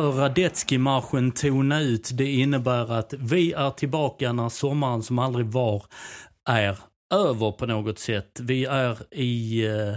Hör 0.00 0.12
Radetzky-marschen 0.12 1.32
tona 1.32 1.80
ut. 1.80 2.10
Det 2.14 2.30
innebär 2.32 2.92
att 2.92 3.14
vi 3.18 3.52
är 3.52 3.70
tillbaka 3.70 4.32
när 4.32 4.48
sommaren 4.48 5.02
som 5.02 5.18
aldrig 5.18 5.46
var 5.46 5.84
är 6.48 6.78
över 7.14 7.52
på 7.52 7.66
något 7.66 7.98
sätt. 7.98 8.40
Vi 8.40 8.64
är 8.64 9.14
i 9.14 9.66
eh, 9.66 9.94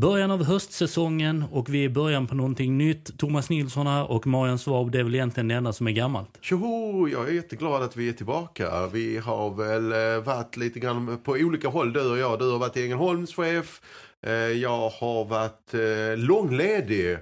början 0.00 0.30
av 0.30 0.44
höstsäsongen 0.44 1.44
och 1.50 1.74
vi 1.74 1.80
är 1.80 1.84
i 1.84 1.88
början 1.88 2.26
på 2.26 2.34
någonting 2.34 2.78
nytt. 2.78 3.18
Thomas 3.18 3.50
Nilsson 3.50 3.86
här 3.86 4.10
och 4.10 4.26
Marian 4.26 4.58
Svab, 4.58 4.90
det 4.90 4.98
är 4.98 5.02
väl 5.02 5.14
egentligen 5.14 5.48
det 5.48 5.54
enda 5.54 5.72
som 5.72 5.86
är 5.86 5.90
gammalt. 5.90 6.38
Tjoho, 6.40 7.08
jag 7.08 7.28
är 7.28 7.32
jätteglad 7.32 7.82
att 7.82 7.96
vi 7.96 8.08
är 8.08 8.12
tillbaka. 8.12 8.86
Vi 8.86 9.18
har 9.18 9.50
väl 9.54 9.92
eh, 9.92 10.24
varit 10.24 10.56
lite 10.56 10.80
grann 10.80 11.18
på 11.24 11.32
olika 11.32 11.68
håll 11.68 11.92
du 11.92 12.10
och 12.10 12.18
jag. 12.18 12.38
Du 12.38 12.50
har 12.50 12.58
varit 12.58 12.76
Ängelholmschef, 12.76 13.80
eh, 14.26 14.32
Jag 14.32 14.90
har 14.90 15.24
varit 15.24 15.74
långledig. 16.18 17.18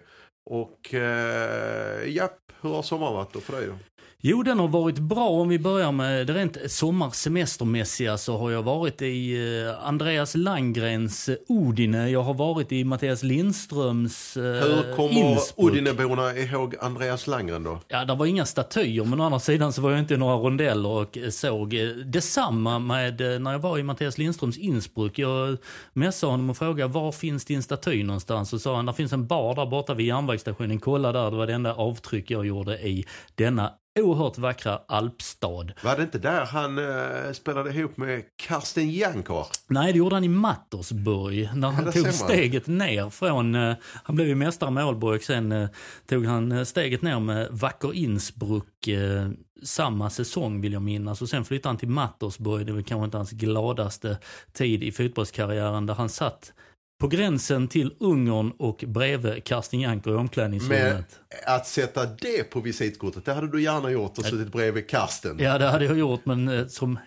Och 0.50 0.94
eh, 0.94 2.08
japp, 2.08 2.52
hur 2.60 2.70
har 2.70 2.82
sommaren 2.82 3.14
varit 3.14 3.32
då 3.32 3.40
för 3.40 3.52
dig 3.52 3.66
då? 3.66 3.78
Jo, 4.22 4.42
den 4.42 4.58
har 4.58 4.68
varit 4.68 4.98
bra. 4.98 5.28
Om 5.28 5.48
vi 5.48 5.58
börjar 5.58 5.92
med 5.92 6.26
det 6.26 6.32
rent 6.32 6.56
sommarsemestermässiga 6.70 8.18
så 8.18 8.38
har 8.38 8.50
jag 8.50 8.62
varit 8.62 9.02
i 9.02 9.32
eh, 9.66 9.86
Andreas 9.88 10.34
Landgrens 10.34 11.28
eh, 11.28 11.36
Odine. 11.48 12.10
Jag 12.10 12.22
har 12.22 12.34
varit 12.34 12.72
i 12.72 12.84
Mattias 12.84 13.22
Lindströms 13.22 14.36
eh, 14.36 14.42
Hur 14.42 14.96
kommer. 14.96 15.38
Odineborna 15.56 16.36
ihåg 16.36 16.76
Andreas 16.80 17.26
Landgren 17.26 17.64
då? 17.64 17.80
Ja, 17.88 18.04
det 18.04 18.14
var 18.14 18.26
inga 18.26 18.46
statyer, 18.46 19.04
men 19.04 19.20
å 19.20 19.24
andra 19.24 19.40
sidan 19.40 19.72
så 19.72 19.82
var 19.82 19.90
jag 19.90 20.00
inte 20.00 20.14
i 20.14 20.16
några 20.16 20.36
rondeller 20.36 20.88
och 20.88 21.18
eh, 21.18 21.28
såg 21.28 21.74
eh, 21.74 21.88
detsamma 21.88 22.78
med 22.78 23.20
eh, 23.20 23.38
när 23.38 23.52
jag 23.52 23.58
var 23.58 23.78
i 23.78 23.82
Mattias 23.82 24.18
Lindströms 24.18 24.58
Innsbruck. 24.58 25.18
Jag 25.18 25.56
messade 25.92 26.32
honom 26.32 26.50
och 26.50 26.56
frågade 26.56 26.92
var 26.92 27.12
finns 27.12 27.44
din 27.44 27.62
staty 27.62 28.02
någonstans? 28.02 28.52
Och 28.52 28.60
sa 28.60 28.76
han, 28.76 28.86
där 28.86 28.92
finns 28.92 29.12
en 29.12 29.26
bar 29.26 29.54
där 29.54 29.66
borta 29.66 29.94
vid 29.94 30.06
järnvägsstationen. 30.06 30.80
Kolla 30.80 31.12
där, 31.12 31.30
det 31.30 31.36
var 31.36 31.46
det 31.46 31.54
enda 31.54 31.74
avtryck 31.74 32.30
jag 32.30 32.46
gjorde 32.46 32.78
i 32.78 33.04
denna 33.34 33.72
oerhört 33.98 34.38
vackra 34.38 34.80
alpstad. 34.88 35.66
Var 35.82 35.96
det 35.96 36.02
inte 36.02 36.18
där 36.18 36.44
han 36.44 36.78
eh, 36.78 37.32
spelade 37.32 37.70
ihop 37.70 37.96
med 37.96 38.22
Karsten 38.36 38.90
Janker? 38.90 39.46
Nej, 39.68 39.92
det 39.92 39.98
gjorde 39.98 40.16
han 40.16 40.24
i 40.24 40.28
Mattersburg. 40.28 41.50
När 41.54 41.68
han 41.68 41.84
det 41.84 41.92
tog 41.92 42.14
steget 42.14 42.66
ner 42.66 43.10
från... 43.10 43.54
eh, 43.54 43.74
han 44.04 44.16
blev 44.16 44.28
ju 44.28 44.34
mästare 44.34 44.70
med 44.70 44.84
Aalborg. 44.84 45.20
Sen 45.20 45.52
eh, 45.52 45.68
tog 46.08 46.26
han 46.26 46.52
eh, 46.52 46.64
steget 46.64 47.02
ner 47.02 47.20
med 47.20 47.48
Wacker 47.50 47.94
Innsbruck 47.94 48.88
eh, 48.88 49.28
samma 49.62 50.10
säsong 50.10 50.60
vill 50.60 50.72
jag 50.72 50.82
minnas. 50.82 51.22
Och 51.22 51.28
sen 51.28 51.44
flyttade 51.44 51.68
han 51.70 51.76
till 51.76 51.88
Mattersburg. 51.88 52.66
Det 52.66 52.72
var 52.72 52.82
kanske 52.82 53.04
inte 53.04 53.16
hans 53.16 53.30
gladaste 53.30 54.18
tid 54.52 54.84
i 54.84 54.92
fotbollskarriären. 54.92 55.86
Där 55.86 55.94
han 55.94 56.08
satt 56.08 56.52
på 57.00 57.08
gränsen 57.08 57.68
till 57.68 57.94
Ungern 57.98 58.50
och 58.58 58.84
bredvid 58.86 59.44
Karsten 59.44 59.80
Janker 59.80 60.10
i 60.10 60.14
omklädningsrummet. 60.14 61.20
Men 61.46 61.54
att 61.54 61.66
sätta 61.66 62.06
det 62.06 62.50
på 62.50 62.60
visitkortet, 62.60 63.24
det 63.24 63.32
hade 63.32 63.48
du 63.48 63.62
gärna 63.62 63.90
gjort 63.90 64.18
och 64.18 64.24
suttit 64.24 64.52
bredvid 64.52 64.88
Karsten. 64.90 65.38
Ja, 65.38 65.58
det 65.58 65.66
hade 65.68 65.84
jag 65.84 65.98
gjort, 65.98 66.26
men 66.26 66.48
eh, 66.48 66.66
som 66.66 66.98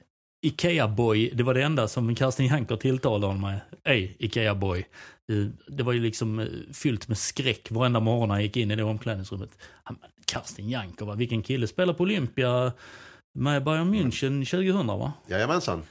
Ikea-boy, 0.46 1.31
det 1.34 1.44
var 1.44 1.54
det 1.54 1.62
enda 1.64 1.88
som 1.88 2.16
Karsten 2.16 2.46
Janker 2.46 2.76
tilltalade 2.76 3.26
honom 3.26 3.42
med. 3.42 3.59
Ej, 3.84 4.16
Ikea-boy. 4.20 4.80
Eh, 5.31 5.46
Det 5.68 5.84
var 5.84 5.94
ju 5.94 6.00
liksom 6.00 6.40
eh, 6.40 6.46
fyllt 6.74 7.08
med 7.08 7.18
skräck 7.18 7.72
varenda 7.72 8.00
morgon 8.00 8.30
han 8.30 8.42
gick 8.44 8.58
in 8.58 8.72
i 8.72 8.75
det 8.75 8.84
omklädningsrummet. 8.84 9.50
Karsten 10.25 10.70
Janker, 10.70 11.06
va? 11.06 11.16
vilken 11.16 11.44
kille. 11.44 11.68
Spelar 11.68 11.94
på 11.94 12.04
Olympia 12.04 12.72
med 13.36 13.64
Bayern 13.64 13.94
München 13.94 14.46
2000, 14.46 14.88
va? 14.88 15.14
Jajamensan. 15.28 15.84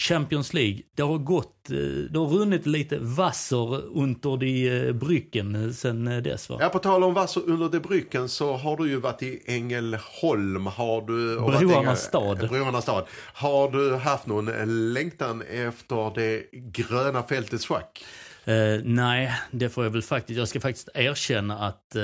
Champions 0.00 0.54
League. 0.54 0.82
Det 0.94 1.02
har 1.02 1.18
gått, 1.18 1.70
eh, 1.70 1.76
det 2.10 2.18
har 2.18 2.26
runnit 2.26 2.66
lite 2.66 2.98
Wasser 2.98 3.82
under 3.86 4.36
de 4.36 4.92
Brücken 4.92 5.72
sen 5.72 6.08
eh, 6.08 6.22
dess, 6.22 6.48
va? 6.48 6.58
Ja, 6.60 6.68
på 6.68 6.78
tal 6.78 7.04
om 7.04 7.14
Vassar 7.14 7.42
under 7.46 7.68
de 7.68 7.78
Brücken 7.78 8.28
så 8.28 8.56
har 8.56 8.76
du 8.76 8.88
ju 8.88 8.96
varit 8.96 9.22
i 9.22 9.42
Ängelholm. 9.46 10.66
Har 10.66 11.00
du, 11.00 11.36
Broarnas 11.36 12.02
stad. 12.02 12.48
Broarnas 12.48 12.84
stad. 12.84 13.04
Har 13.34 13.70
du 13.70 13.96
haft 13.96 14.26
någon 14.26 14.92
längtan 14.92 15.42
efter 15.42 16.14
det 16.14 16.50
gröna 16.52 17.22
fältets 17.22 17.66
schack? 17.66 18.04
Eh, 18.44 18.80
nej, 18.84 19.32
det 19.50 19.68
får 19.68 19.84
jag 19.84 19.90
väl 19.90 20.02
faktiskt. 20.02 20.38
Jag 20.38 20.48
ska 20.48 20.60
faktiskt 20.60 20.88
erkänna 20.94 21.58
att 21.58 21.96
eh, 21.96 22.02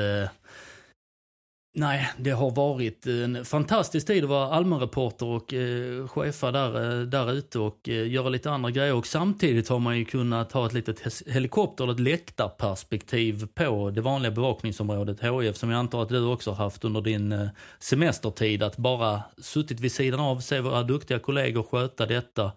Nej, 1.75 2.11
det 2.19 2.31
har 2.31 2.51
varit 2.51 3.07
en 3.07 3.45
fantastisk 3.45 4.07
tid 4.07 4.25
att 4.25 4.31
vara 4.31 4.55
allmänreporter 4.55 5.27
och 5.27 5.55
eh, 5.55 6.09
chefa 6.09 6.51
där, 6.51 7.01
eh, 7.01 7.07
där 7.07 7.33
ute 7.33 7.59
och 7.59 7.89
eh, 7.89 8.11
göra 8.13 8.29
lite 8.29 8.51
andra 8.51 8.71
grejer. 8.71 8.95
Och 8.95 9.07
samtidigt 9.07 9.69
har 9.69 9.79
man 9.79 9.99
ju 9.99 10.05
kunnat 10.05 10.53
ha 10.53 10.67
ett 10.67 10.73
litet 10.73 11.23
helikopter 11.27 11.85
eller 11.85 11.95
ett 11.95 12.01
läktarperspektiv 12.01 13.47
på 13.55 13.91
det 13.91 14.01
vanliga 14.01 14.33
bevakningsområdet 14.33 15.21
HIF 15.21 15.57
som 15.57 15.71
jag 15.71 15.79
antar 15.79 16.03
att 16.03 16.09
du 16.09 16.25
också 16.27 16.51
har 16.51 16.65
haft 16.65 16.85
under 16.85 17.01
din 17.01 17.33
eh, 17.33 17.49
semestertid. 17.79 18.63
Att 18.63 18.77
bara 18.77 19.23
suttit 19.39 19.81
vid 19.81 19.93
sidan 19.93 20.21
av, 20.21 20.41
se 20.41 20.61
våra 20.61 20.83
duktiga 20.83 21.19
kollegor 21.19 21.63
sköta 21.63 22.07
detta 22.07 22.53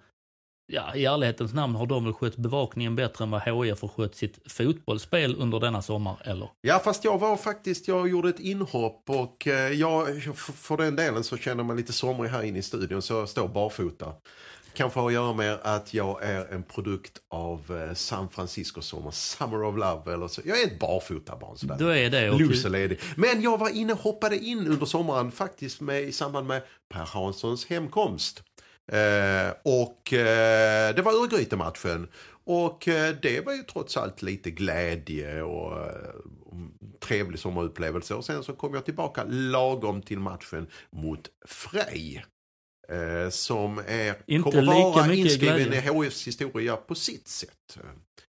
ja, 0.68 0.96
i 0.96 1.06
ärlighetens 1.06 1.54
namn 1.54 1.76
har 1.76 1.86
de 1.86 2.04
väl 2.04 2.14
skött 2.14 2.38
bevakningen 2.38 2.96
bättre 2.96 3.24
än 3.24 3.32
vad 3.32 3.42
HIF 3.42 3.82
har 3.82 3.88
skött 3.88 4.16
sitt 4.16 4.52
fotbollsspel 4.52 5.36
under 5.40 5.60
denna 5.60 5.82
sommar, 5.82 6.18
eller? 6.24 6.50
Ja, 6.62 6.80
fast 6.80 7.04
jag 7.04 7.18
var 7.18 7.38
faktiskt, 7.38 7.88
jag 7.88 8.10
gjorde 8.10 8.30
ett 8.30 8.40
inhopp 8.40 9.04
och 9.10 9.48
eh, 9.48 9.72
jag, 9.72 10.24
för 10.38 10.78
den 10.78 10.96
delen 10.96 11.24
så 11.24 11.38
känner 11.38 11.64
man 11.64 11.78
lite 11.78 11.94
somrig 11.94 12.30
här 12.30 12.44
inne 12.44 12.60
i 12.60 12.62
studion 12.62 13.02
så 13.02 13.14
jag 13.14 13.30
står 13.30 13.48
barfota. 13.48 14.14
Kanske 14.74 15.00
har 15.00 15.08
att 15.08 15.14
göra 15.14 15.34
med 15.34 15.60
att 15.64 15.94
jag 15.94 16.24
är 16.24 16.54
en 16.54 16.64
produkt 16.64 17.18
av 17.30 17.88
eh, 17.90 17.94
San 17.94 18.30
Francisco 18.30 18.82
sommar, 18.82 19.12
Summer 19.12 19.64
of 19.64 19.76
Love 19.78 20.14
eller 20.14 20.28
så. 20.28 20.42
Jag 20.46 20.62
är 20.62 20.68
ett 20.68 20.80
barfotabarn 20.80 21.58
sådär. 21.58 21.76
Du 21.78 21.98
är 21.98 22.10
det. 22.10 22.70
Ledig. 22.70 23.00
Men 23.16 23.42
jag 23.42 23.58
var 23.58 23.70
inne 23.70 23.94
hoppade 23.94 24.38
in 24.38 24.68
under 24.68 24.86
sommaren 24.86 25.32
faktiskt 25.32 25.82
med, 25.82 26.04
i 26.04 26.12
samband 26.12 26.48
med 26.48 26.62
Per 26.94 27.06
Hanssons 27.06 27.66
hemkomst. 27.66 28.44
Eh, 28.92 29.54
och 29.64 30.14
eh, 30.14 30.96
det 30.96 31.02
var 31.02 31.12
Örgryte-matchen. 31.12 32.08
Och 32.48 32.88
eh, 32.88 33.16
det 33.22 33.46
var 33.46 33.54
ju 33.54 33.64
trots 33.64 33.98
allt 33.98 34.22
lite 34.22 34.52
glädje 34.52 35.42
och 35.42 35.80
eh, 35.80 36.16
trevlig 37.00 37.40
sommarupplevelse. 37.40 38.14
Och 38.16 38.26
sen 38.26 38.44
så 38.44 38.54
kom 38.54 38.74
jag 38.74 38.86
tillbaka 38.86 39.24
lagom 39.28 40.02
till 40.02 40.20
matchen 40.20 40.68
mot 40.92 41.28
Frej. 41.48 42.26
Eh, 42.90 43.30
som 43.30 43.78
är, 43.88 44.16
Inte 44.26 44.52
kommer 44.52 44.66
vara 44.66 45.14
inskriven 45.14 45.74
i. 45.74 45.80
HFs 45.88 46.28
historia 46.28 46.76
på 46.76 46.96
sitt 46.96 47.28
sätt. 47.28 47.78
eh, 47.78 47.82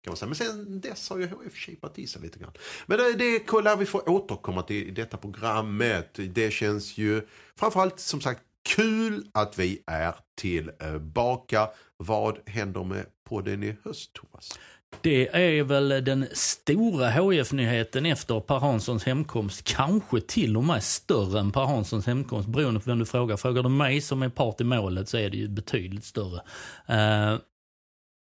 Kan 0.03 0.11
man 0.11 0.17
säga. 0.17 0.27
Men 0.27 0.35
sen 0.35 0.81
dess 0.81 1.09
har 1.09 1.17
ju 1.17 1.27
HF 1.27 1.55
kipat 1.55 1.99
i 1.99 2.07
sig 2.07 2.21
lite 2.21 2.39
grann. 2.39 2.51
Men 2.85 2.97
det, 2.97 3.13
det 3.13 3.61
lär 3.63 3.75
vi 3.75 3.85
få 3.85 3.99
återkomma 3.99 4.63
till 4.63 4.87
i 4.87 4.91
detta 4.91 5.17
programmet. 5.17 6.09
Det 6.29 6.51
känns 6.51 6.97
ju 6.97 7.21
framförallt 7.59 7.99
som 7.99 8.21
sagt 8.21 8.41
kul 8.63 9.25
att 9.33 9.59
vi 9.59 9.83
är 9.87 10.15
tillbaka. 10.37 11.69
Vad 11.97 12.37
händer 12.45 12.83
med 12.83 13.05
podden 13.29 13.63
i 13.63 13.77
höst 13.83 14.13
Thomas? 14.13 14.59
Det 15.01 15.27
är 15.27 15.63
väl 15.63 15.89
den 15.89 16.27
stora 16.33 17.09
HIF-nyheten 17.09 18.05
efter 18.05 18.39
Per 18.39 18.59
Hanssons 18.59 19.03
hemkomst. 19.03 19.63
Kanske 19.63 20.21
till 20.21 20.57
och 20.57 20.63
med 20.63 20.83
större 20.83 21.39
än 21.39 21.51
Per 21.51 21.65
Hanssons 21.65 22.05
hemkomst 22.05 22.49
beroende 22.49 22.79
på 22.79 22.89
vem 22.89 22.99
du 22.99 23.05
frågar. 23.05 23.37
Frågar 23.37 23.63
du 23.63 23.69
mig 23.69 24.01
som 24.01 24.23
är 24.23 24.29
part 24.29 24.61
i 24.61 24.63
målet 24.63 25.09
så 25.09 25.17
är 25.17 25.29
det 25.29 25.37
ju 25.37 25.47
betydligt 25.47 26.05
större. 26.05 26.41
Eh, 26.87 27.39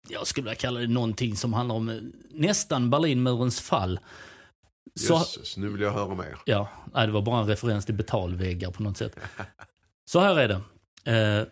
jag 0.09 0.27
skulle 0.27 0.44
vilja 0.44 0.56
kalla 0.56 0.79
det 0.79 0.88
någonting 0.88 1.35
som 1.35 1.53
handlar 1.53 1.75
om 1.75 1.89
eh, 1.89 1.95
nästan 2.31 2.89
Berlinmurens 2.89 3.62
fall. 3.62 4.00
Så, 5.00 5.13
Jösses, 5.13 5.57
nu 5.57 5.69
vill 5.69 5.81
jag 5.81 5.91
höra 5.91 6.15
mer. 6.15 6.38
Ja, 6.45 6.69
nej, 6.94 7.07
det 7.07 7.13
var 7.13 7.21
bara 7.21 7.41
en 7.41 7.47
referens 7.47 7.85
till 7.85 7.95
betalväggar 7.95 8.71
på 8.71 8.83
något 8.83 8.97
sätt. 8.97 9.15
Så 10.09 10.19
här 10.19 10.39
är 10.39 10.48
det. 10.48 10.62
Eh, 11.12 11.48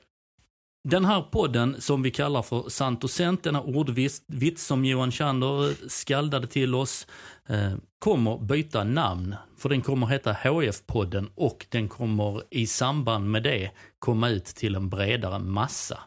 Den 0.87 1.05
här 1.05 1.21
podden 1.21 1.81
som 1.81 2.01
vi 2.01 2.11
kallar 2.11 2.41
för 2.41 2.69
Sant 2.69 3.03
och 3.03 3.09
Sent, 3.09 3.43
denna 3.43 3.61
ordvits 3.61 4.21
som 4.55 4.85
Johan 4.85 5.11
Chander 5.11 5.89
skaldade 5.89 6.47
till 6.47 6.75
oss, 6.75 7.07
eh, 7.49 7.73
kommer 7.99 8.37
byta 8.37 8.83
namn. 8.83 9.35
För 9.57 9.69
den 9.69 9.81
kommer 9.81 10.07
heta 10.07 10.33
HF-podden 10.33 11.29
och 11.35 11.65
den 11.69 11.89
kommer 11.89 12.41
i 12.49 12.67
samband 12.67 13.31
med 13.31 13.43
det 13.43 13.71
komma 13.99 14.29
ut 14.29 14.45
till 14.45 14.75
en 14.75 14.89
bredare 14.89 15.39
massa. 15.39 15.99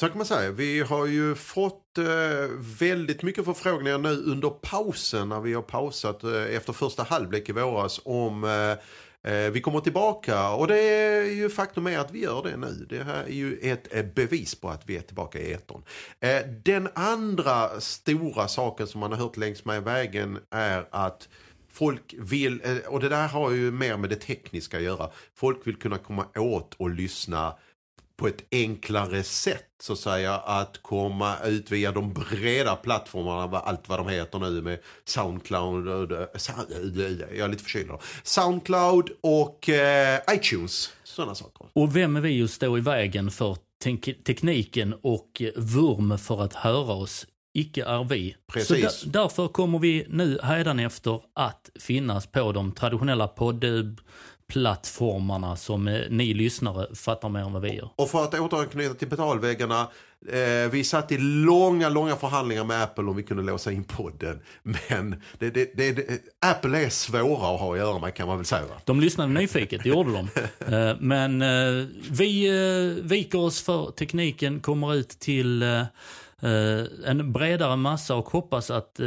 Så 0.00 0.08
kan 0.08 0.16
man 0.16 0.26
säga. 0.26 0.50
Vi 0.50 0.80
har 0.80 1.06
ju 1.06 1.34
fått 1.34 1.98
eh, 1.98 2.04
väldigt 2.80 3.22
mycket 3.22 3.44
förfrågningar 3.44 3.98
nu 3.98 4.22
under 4.22 4.50
pausen 4.50 5.28
när 5.28 5.40
vi 5.40 5.54
har 5.54 5.62
pausat 5.62 6.24
eh, 6.24 6.56
efter 6.56 6.72
första 6.72 7.02
halvlek 7.02 7.48
i 7.48 7.52
våras 7.52 8.00
om 8.04 8.44
eh, 8.44 8.84
Eh, 9.24 9.50
vi 9.50 9.60
kommer 9.60 9.80
tillbaka 9.80 10.50
och 10.50 10.66
det 10.66 10.78
är 10.78 11.24
ju 11.24 11.50
faktum 11.50 11.86
är 11.86 11.98
att 11.98 12.10
vi 12.10 12.22
gör 12.22 12.42
det 12.42 12.56
nu. 12.56 12.86
Det 12.88 13.02
här 13.02 13.24
är 13.24 13.32
ju 13.32 13.58
ett 13.58 13.94
eh, 13.94 14.04
bevis 14.04 14.54
på 14.54 14.68
att 14.68 14.88
vi 14.88 14.96
är 14.96 15.00
tillbaka 15.00 15.38
i 15.38 15.52
etern. 15.52 15.82
Eh, 16.20 16.46
den 16.64 16.88
andra 16.94 17.80
stora 17.80 18.48
saken 18.48 18.86
som 18.86 19.00
man 19.00 19.12
har 19.12 19.18
hört 19.18 19.36
längs 19.36 19.64
med 19.64 19.82
vägen 19.82 20.38
är 20.50 20.86
att 20.90 21.28
Folk 21.68 22.14
vill, 22.18 22.60
och 22.88 23.00
det 23.00 23.08
där 23.08 23.28
har 23.28 23.50
ju 23.50 23.70
mer 23.70 23.96
med 23.96 24.10
det 24.10 24.16
tekniska 24.16 24.76
att 24.76 24.82
göra, 24.82 25.10
folk 25.34 25.66
vill 25.66 25.76
kunna 25.76 25.98
komma 25.98 26.26
åt 26.36 26.74
och 26.74 26.90
lyssna 26.90 27.56
på 28.16 28.28
ett 28.28 28.44
enklare 28.50 29.22
sätt 29.22 29.64
så 29.82 29.92
att 29.92 29.98
säga 29.98 30.34
att 30.34 30.82
komma 30.82 31.36
ut 31.44 31.70
via 31.70 31.92
de 31.92 32.12
breda 32.12 32.76
plattformarna, 32.76 33.58
allt 33.58 33.88
vad 33.88 33.98
de 33.98 34.08
heter 34.08 34.38
nu 34.38 34.62
med 34.62 34.78
Soundcloud, 35.04 35.86
jag 35.86 37.38
är 37.38 37.48
lite 37.48 37.62
förkyld 37.62 37.90
Soundcloud 38.22 39.10
och 39.20 39.68
eh, 39.68 40.20
iTunes, 40.32 40.92
sådana 41.04 41.34
saker. 41.34 41.66
Och 41.72 41.96
vem 41.96 42.16
är 42.16 42.20
vi 42.20 42.42
att 42.42 42.50
stå 42.50 42.78
i 42.78 42.80
vägen 42.80 43.30
för 43.30 43.56
tekniken 44.26 44.94
och 45.02 45.42
vurm 45.56 46.18
för 46.18 46.42
att 46.42 46.54
höra 46.54 46.92
oss? 46.92 47.26
Icke 47.56 47.84
är 47.84 48.04
vi. 48.04 48.36
Precis. 48.52 48.92
Så 48.92 49.08
därför 49.08 49.48
kommer 49.48 49.78
vi 49.78 50.06
nu 50.08 50.38
hädanefter 50.42 51.20
att 51.34 51.70
finnas 51.80 52.26
på 52.26 52.52
de 52.52 52.72
traditionella 52.72 53.28
podd 53.28 53.64
plattformarna 54.54 55.56
som 55.56 55.88
eh, 55.88 56.00
ni 56.10 56.34
lyssnare 56.34 56.94
fattar 56.94 57.28
mer 57.28 57.40
än 57.40 57.52
vad 57.52 57.62
vi 57.62 57.74
gör. 57.74 57.90
Och 57.96 58.10
för 58.10 58.24
att 58.24 58.34
återanknyta 58.34 58.94
till 58.94 59.08
betalväggarna. 59.08 59.88
Eh, 60.28 60.70
vi 60.70 60.84
satt 60.84 61.12
i 61.12 61.18
långa, 61.18 61.88
långa 61.88 62.16
förhandlingar 62.16 62.64
med 62.64 62.82
Apple 62.82 63.04
om 63.04 63.16
vi 63.16 63.22
kunde 63.22 63.42
låsa 63.42 63.72
in 63.72 63.84
podden. 63.84 64.40
Men 64.62 65.22
det, 65.38 65.50
det, 65.50 65.74
det, 65.74 66.20
Apple 66.46 66.84
är 66.84 66.88
svåra 66.88 67.54
att 67.54 67.60
ha 67.60 67.72
att 67.72 67.78
göra 67.78 67.98
med 67.98 68.14
kan 68.14 68.28
man 68.28 68.36
väl 68.36 68.46
säga. 68.46 68.64
De 68.84 69.00
lyssnade 69.00 69.32
nyfiket, 69.32 69.82
det 69.82 69.88
gjorde 69.88 70.12
de. 70.12 70.28
eh, 70.74 70.96
men 71.00 71.42
eh, 71.42 71.86
vi 72.10 72.46
eh, 72.46 73.04
viker 73.04 73.38
oss 73.38 73.62
för 73.62 73.90
tekniken, 73.90 74.60
kommer 74.60 74.94
ut 74.94 75.08
till 75.08 75.62
eh, 75.62 75.82
en 77.06 77.32
bredare 77.32 77.76
massa 77.76 78.14
och 78.14 78.28
hoppas 78.28 78.70
att 78.70 79.00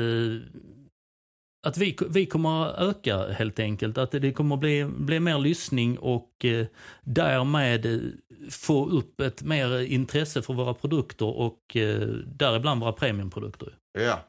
att 1.68 1.78
vi, 1.78 1.98
vi 2.10 2.26
kommer 2.26 2.66
att 2.66 2.80
öka 2.80 3.28
helt 3.28 3.60
enkelt. 3.60 3.98
Att 3.98 4.12
det 4.12 4.34
kommer 4.34 4.56
att 4.56 4.60
bli, 4.60 4.86
bli 4.86 5.20
mer 5.20 5.38
lyssning 5.38 5.98
och 5.98 6.46
eh, 6.46 6.66
därmed 7.04 8.12
få 8.50 8.90
upp 8.90 9.22
ett 9.22 9.44
mer 9.44 9.80
intresse 9.80 10.42
för 10.42 10.54
våra 10.54 10.74
produkter 10.74 11.26
och 11.26 11.76
eh, 11.76 12.00
däribland 12.26 12.82
våra 12.82 12.94
premiumprodukter. 12.94 13.74
Ja, 14.00 14.20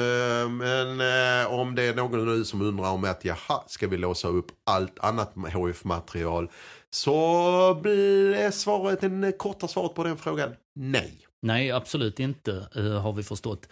eh, 0.00 0.48
men 0.48 1.00
eh, 1.00 1.52
om 1.52 1.74
det 1.74 1.82
är 1.82 1.94
någon 1.94 2.24
nu 2.24 2.44
som 2.44 2.62
undrar 2.62 2.90
om 2.90 3.04
att 3.04 3.24
jaha, 3.24 3.62
ska 3.66 3.88
vi 3.88 3.96
låsa 3.96 4.28
upp 4.28 4.46
allt 4.66 4.98
annat 4.98 5.32
HF-material? 5.34 6.50
Så 6.90 7.78
blir 7.82 8.50
svaret, 8.50 9.02
en 9.02 9.32
korta 9.32 9.68
svaret 9.68 9.94
på 9.94 10.04
den 10.04 10.16
frågan, 10.16 10.50
nej. 10.74 11.26
Nej, 11.42 11.70
absolut 11.70 12.20
inte, 12.20 12.52
har 13.02 13.12
vi 13.12 13.22
förstått. 13.22 13.68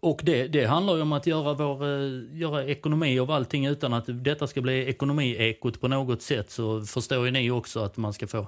Och 0.00 0.20
det, 0.24 0.48
det 0.48 0.64
handlar 0.64 0.96
ju 0.96 1.02
om 1.02 1.12
att 1.12 1.26
göra, 1.26 1.54
vår, 1.54 1.84
eh, 1.84 2.38
göra 2.38 2.64
ekonomi 2.64 3.18
av 3.18 3.30
allting 3.30 3.66
utan 3.66 3.92
att 3.92 4.04
detta 4.06 4.46
ska 4.46 4.60
bli 4.60 4.88
ekonomiekot 4.88 5.80
på 5.80 5.88
något 5.88 6.22
sätt. 6.22 6.50
Så 6.50 6.80
förstår 6.82 7.24
ju 7.24 7.30
ni 7.30 7.50
också 7.50 7.80
att 7.80 7.96
man 7.96 8.12
ska 8.12 8.26
få 8.26 8.46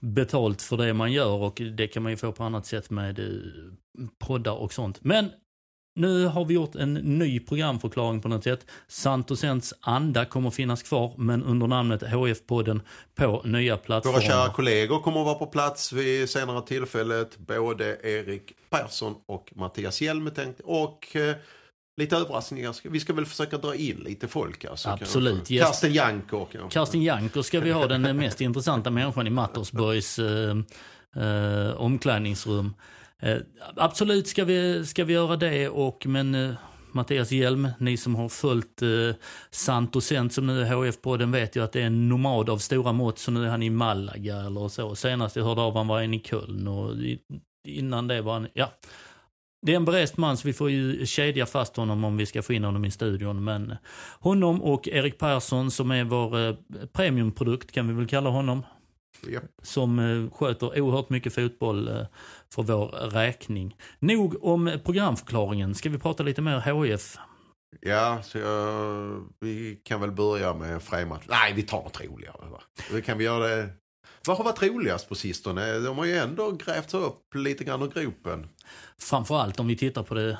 betalt 0.00 0.62
för 0.62 0.76
det 0.76 0.94
man 0.94 1.12
gör 1.12 1.42
och 1.42 1.62
det 1.76 1.86
kan 1.86 2.02
man 2.02 2.12
ju 2.12 2.16
få 2.16 2.32
på 2.32 2.44
annat 2.44 2.66
sätt 2.66 2.90
med 2.90 3.18
eh, 3.18 3.26
poddar 4.18 4.52
och 4.52 4.72
sånt. 4.72 5.04
Men 5.04 5.30
nu 5.98 6.26
har 6.26 6.44
vi 6.44 6.54
gjort 6.54 6.74
en 6.74 6.94
ny 6.94 7.40
programförklaring 7.40 8.20
på 8.20 8.28
något 8.28 8.44
sätt. 8.44 8.66
Santosens 8.88 9.74
anda 9.80 10.24
kommer 10.24 10.50
finnas 10.50 10.82
kvar, 10.82 11.12
men 11.16 11.42
under 11.42 11.66
namnet 11.66 12.02
HF-podden 12.02 12.80
på 13.14 13.42
nya 13.44 13.76
plattformar. 13.76 14.18
Våra 14.18 14.28
kära 14.28 14.52
kollegor 14.52 15.00
kommer 15.00 15.20
att 15.20 15.26
vara 15.26 15.38
på 15.38 15.46
plats 15.46 15.92
vid 15.92 16.30
senare 16.30 16.62
tillfället. 16.62 17.38
Både 17.38 17.98
Erik 18.02 18.52
Persson 18.70 19.14
och 19.26 19.52
Mattias 19.56 20.00
Hjelm 20.00 20.30
tänkt. 20.30 20.60
Och 20.64 21.16
eh, 21.16 21.36
lite 21.96 22.16
överraskningar. 22.16 22.76
Vi 22.88 23.00
ska 23.00 23.12
väl 23.12 23.26
försöka 23.26 23.58
dra 23.58 23.74
in 23.74 23.96
lite 23.96 24.28
folk. 24.28 24.64
Alltså, 24.64 24.88
Absolut. 24.88 25.50
Yes. 25.50 25.66
Karsten 25.66 25.92
Janker. 25.92 26.46
Karsten 26.70 27.02
Janker 27.02 27.42
ska 27.42 27.60
vi 27.60 27.70
ha, 27.70 27.86
den 27.86 28.16
mest 28.16 28.40
intressanta 28.40 28.90
människan 28.90 29.26
i 29.26 29.30
Mattersborgs 29.30 30.18
eh, 30.18 30.56
eh, 31.24 31.70
omklädningsrum. 31.76 32.74
Eh, 33.22 33.36
absolut 33.76 34.28
ska 34.28 34.44
vi, 34.44 34.86
ska 34.86 35.04
vi 35.04 35.12
göra 35.12 35.36
det, 35.36 35.68
och, 35.68 36.06
men 36.06 36.34
eh, 36.34 36.54
Mattias 36.92 37.32
Hjelm, 37.32 37.68
ni 37.78 37.96
som 37.96 38.14
har 38.14 38.28
följt 38.28 38.82
eh, 38.82 38.88
Santosent 39.50 40.32
som 40.32 40.46
nu 40.46 40.62
är 40.62 40.66
HF-podden 40.66 41.32
vet 41.32 41.56
ju 41.56 41.64
att 41.64 41.72
det 41.72 41.82
är 41.82 41.86
en 41.86 42.08
nomad 42.08 42.50
av 42.50 42.58
stora 42.58 42.92
mått, 42.92 43.18
så 43.18 43.30
nu 43.30 43.44
är 43.44 43.48
han 43.48 43.62
i 43.62 43.70
Malaga 43.70 44.36
eller 44.36 44.68
så. 44.68 44.94
Senast 44.94 45.36
jag 45.36 45.44
hörde 45.44 45.60
av 45.60 45.76
han 45.76 45.86
var 45.86 46.00
han 46.00 46.14
i 46.14 46.20
Köln 46.20 46.68
och 46.68 46.94
innan 47.68 48.08
det 48.08 48.22
var 48.22 48.32
han, 48.32 48.48
ja. 48.52 48.72
Det 49.66 49.72
är 49.72 49.76
en 49.76 49.84
berest 49.84 50.16
man 50.16 50.36
så 50.36 50.48
vi 50.48 50.54
får 50.54 50.70
ju 50.70 51.06
kedja 51.06 51.46
fast 51.46 51.76
honom 51.76 52.04
om 52.04 52.16
vi 52.16 52.26
ska 52.26 52.42
få 52.42 52.52
in 52.52 52.64
honom 52.64 52.84
i 52.84 52.90
studion. 52.90 53.44
Men 53.44 53.74
honom 54.20 54.62
och 54.62 54.88
Erik 54.88 55.18
Persson 55.18 55.70
som 55.70 55.90
är 55.90 56.04
vår 56.04 56.48
eh, 56.48 56.54
premiumprodukt 56.92 57.72
kan 57.72 57.88
vi 57.88 57.94
väl 57.94 58.06
kalla 58.06 58.30
honom. 58.30 58.62
Yep. 59.26 59.44
Som 59.62 59.98
eh, 59.98 60.30
sköter 60.30 60.80
oerhört 60.80 61.10
mycket 61.10 61.34
fotboll 61.34 61.88
eh, 61.88 62.06
för 62.54 62.62
vår 62.62 62.86
räkning. 63.10 63.76
Nog 63.98 64.44
om 64.44 64.78
programförklaringen. 64.84 65.74
Ska 65.74 65.88
vi 65.88 65.98
prata 65.98 66.22
lite 66.22 66.42
mer 66.42 66.60
HIF? 66.60 67.16
Ja, 67.80 68.22
så 68.22 68.38
jag, 68.38 69.24
vi 69.40 69.80
kan 69.84 70.00
väl 70.00 70.12
börja 70.12 70.54
med 70.54 70.82
Freimatch. 70.82 71.24
Nej, 71.28 71.52
vi 71.52 71.62
tar 71.62 71.82
något 71.82 72.00
roligare. 72.00 72.50
Va? 72.50 73.00
Kan 73.00 73.18
vi 73.18 73.24
göra 73.24 73.48
det. 73.48 73.68
Vad 74.26 74.36
har 74.36 74.44
varit 74.44 74.62
roligast 74.62 75.08
på 75.08 75.14
sistone? 75.14 75.78
De 75.78 75.98
har 75.98 76.04
ju 76.04 76.16
ändå 76.16 76.50
grävt 76.50 76.94
upp 76.94 77.34
lite 77.34 77.64
grann 77.64 77.82
ur 77.82 77.88
gropen. 77.88 78.48
Framförallt 79.00 79.60
om 79.60 79.66
vi 79.66 79.76
tittar 79.76 80.02
på 80.02 80.14
det, 80.14 80.38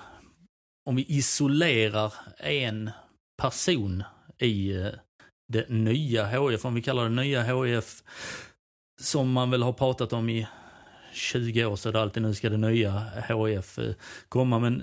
om 0.87 0.97
vi 0.97 1.05
isolerar 1.09 2.13
en 2.39 2.91
person 3.43 4.03
i 4.39 4.77
eh, 4.77 4.89
det 5.53 5.69
nya 5.69 6.27
HIF, 6.27 6.65
om 6.65 6.75
vi 6.75 6.83
kallar 6.83 7.05
det 7.05 7.11
nya 7.11 7.43
HIF, 7.43 8.03
som 9.01 9.33
man 9.33 9.51
väl 9.51 9.63
har 9.63 9.73
pratat 9.73 10.13
om 10.13 10.29
i 10.29 10.47
20 11.13 11.65
år 11.65 11.77
så 11.77 11.89
är 11.89 11.93
det 11.93 12.01
alltid 12.01 12.23
nu 12.23 12.35
ska 12.35 12.51
det 12.51 12.57
nya 12.57 13.03
HIF 13.29 13.79
eh, 13.79 13.95
komma. 14.29 14.59
Men 14.59 14.83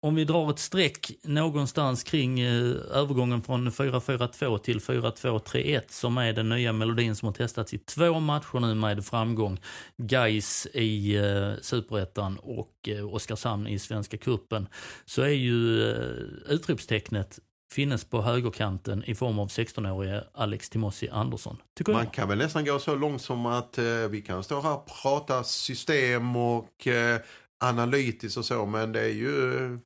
om 0.00 0.14
vi 0.14 0.24
drar 0.24 0.50
ett 0.50 0.58
streck 0.58 1.10
någonstans 1.22 2.02
kring 2.02 2.40
eh, 2.40 2.74
övergången 2.92 3.42
från 3.42 3.70
4-4-2 3.70 4.58
till 4.58 4.78
4-2-3-1 4.78 5.82
som 5.88 6.18
är 6.18 6.32
den 6.32 6.48
nya 6.48 6.72
melodin 6.72 7.16
som 7.16 7.26
har 7.26 7.32
testats 7.32 7.74
i 7.74 7.78
två 7.78 8.20
matcher 8.20 8.60
nu 8.60 8.74
med 8.74 9.04
framgång. 9.04 9.60
Gais 9.96 10.66
i 10.74 11.16
eh, 11.16 11.52
Superettan 11.62 12.36
och 12.36 12.88
eh, 12.88 13.14
Oskarshamn 13.14 13.66
i 13.66 13.78
Svenska 13.78 14.16
Kuppen 14.16 14.66
Så 15.04 15.22
är 15.22 15.28
ju 15.28 15.90
eh, 15.90 16.52
utropstecknet 16.52 17.38
finnes 17.72 18.04
på 18.04 18.22
högerkanten 18.22 19.04
i 19.04 19.14
form 19.14 19.38
av 19.38 19.48
16-årige 19.48 20.24
Alex 20.34 20.70
Timossi 20.70 21.08
Andersson. 21.08 21.56
Tycker 21.78 21.92
Man 21.92 22.04
jag. 22.04 22.14
kan 22.14 22.28
väl 22.28 22.38
nästan 22.38 22.64
gå 22.64 22.78
så 22.78 22.94
långt 22.94 23.22
som 23.22 23.46
att 23.46 23.78
eh, 23.78 23.84
vi 24.10 24.22
kan 24.22 24.44
stå 24.44 24.60
här 24.60 24.74
och 24.74 24.88
prata 25.02 25.44
system 25.44 26.36
och 26.36 26.86
eh, 26.86 27.20
analytiskt 27.64 28.36
och 28.36 28.44
så 28.44 28.66
men 28.66 28.92
det 28.92 29.00
är 29.00 29.12
ju 29.12 29.78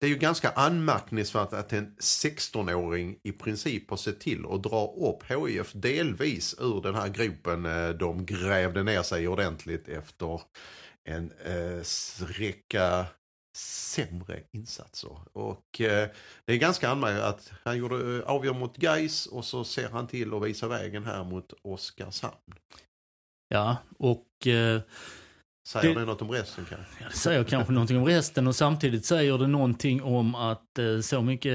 det 0.00 0.06
är 0.06 0.10
ju 0.10 0.18
ganska 0.18 0.50
anmärkningsvärt 0.50 1.52
att 1.52 1.72
en 1.72 1.96
16-åring 1.96 3.16
i 3.22 3.32
princip 3.32 3.90
har 3.90 3.96
sett 3.96 4.20
till 4.20 4.46
att 4.50 4.62
dra 4.62 4.86
upp 4.86 5.22
HIF 5.30 5.72
delvis 5.72 6.54
ur 6.60 6.82
den 6.82 6.94
här 6.94 7.08
gropen 7.08 7.66
eh, 7.66 7.88
de 7.88 8.26
grävde 8.26 8.82
ner 8.82 9.02
sig 9.02 9.28
ordentligt 9.28 9.88
efter 9.88 10.40
en 11.04 11.32
eh, 11.44 11.82
räcka 12.18 13.06
sämre 13.56 14.42
insatser. 14.52 15.18
Och 15.32 15.80
eh, 15.80 16.08
det 16.44 16.52
är 16.52 16.56
ganska 16.56 16.88
anmärkningsvärt 16.88 17.34
att 17.34 17.52
han 17.64 17.78
gjorde 17.78 18.16
eh, 18.16 18.30
avgör 18.30 18.54
mot 18.54 18.82
Geis 18.82 19.26
och 19.26 19.44
så 19.44 19.64
ser 19.64 19.88
han 19.88 20.06
till 20.06 20.34
att 20.34 20.42
visa 20.42 20.68
vägen 20.68 21.04
här 21.04 21.24
mot 21.24 21.52
Oskarshamn. 21.62 22.54
Ja, 23.48 23.76
och 23.98 24.46
eh, 24.46 24.80
Säger 25.66 25.94
det, 25.94 26.00
det 26.00 26.06
något 26.06 26.22
om 26.22 26.30
resten 26.30 26.64
kanske? 26.64 26.94
Ja, 27.00 27.06
det 27.08 27.16
säger 27.16 27.44
kanske 27.44 27.72
någonting 27.72 27.98
om 27.98 28.06
resten 28.06 28.46
och 28.46 28.56
samtidigt 28.56 29.04
säger 29.04 29.38
det 29.38 29.46
någonting 29.46 30.02
om 30.02 30.34
att 30.34 30.78
eh, 30.78 31.00
så 31.00 31.22
mycket 31.22 31.52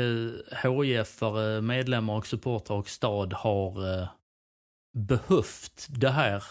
hif 0.64 1.22
medlemmar 1.62 2.14
och 2.14 2.28
supportrar 2.28 2.78
och 2.78 2.90
stad 2.90 3.34
har 3.34 4.02
eh, 4.02 4.08
behövt 4.98 5.88
det 5.90 6.10
här 6.10 6.44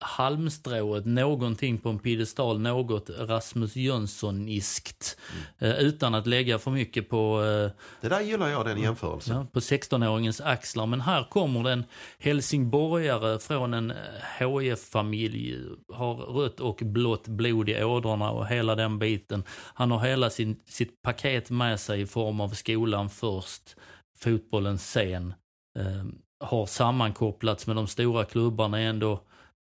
halmstrået, 0.00 1.06
någonting 1.06 1.78
på 1.78 1.88
en 1.88 1.98
piedestal, 1.98 2.60
något 2.60 3.10
Rasmus 3.18 3.76
Jönsson-iskt. 3.76 5.16
Eh, 5.58 5.78
utan 5.78 6.14
att 6.14 6.26
lägga 6.26 6.58
för 6.58 6.70
mycket 6.70 7.08
på, 7.08 7.42
eh, 7.42 7.70
Det 8.00 8.08
där 8.08 8.20
gillar 8.20 8.48
jag, 8.48 8.64
den 8.66 8.80
jämförelsen. 8.80 9.36
ja, 9.36 9.46
på 9.52 9.60
16-åringens 9.60 10.40
axlar. 10.44 10.86
Men 10.86 11.00
här 11.00 11.24
kommer 11.30 11.62
den 11.62 11.84
helsingborgare 12.18 13.38
från 13.38 13.74
en 13.74 13.92
HIF-familj, 14.38 15.58
har 15.94 16.14
rött 16.14 16.60
och 16.60 16.80
blått 16.84 17.28
blod 17.28 17.68
i 17.68 17.84
ådrorna 17.84 18.30
och 18.30 18.46
hela 18.46 18.74
den 18.74 18.98
biten. 18.98 19.44
Han 19.74 19.90
har 19.90 19.98
hela 19.98 20.30
sin, 20.30 20.56
sitt 20.64 21.02
paket 21.02 21.50
med 21.50 21.80
sig 21.80 22.00
i 22.00 22.06
form 22.06 22.40
av 22.40 22.48
skolan 22.48 23.10
först, 23.10 23.76
fotbollen 24.18 24.78
sen. 24.78 25.34
Eh, 25.78 26.04
har 26.40 26.66
sammankopplats 26.66 27.66
med 27.66 27.76
de 27.76 27.86
stora 27.86 28.24
klubbarna 28.24 28.78
ändå, 28.80 29.12
eh, 29.12 29.18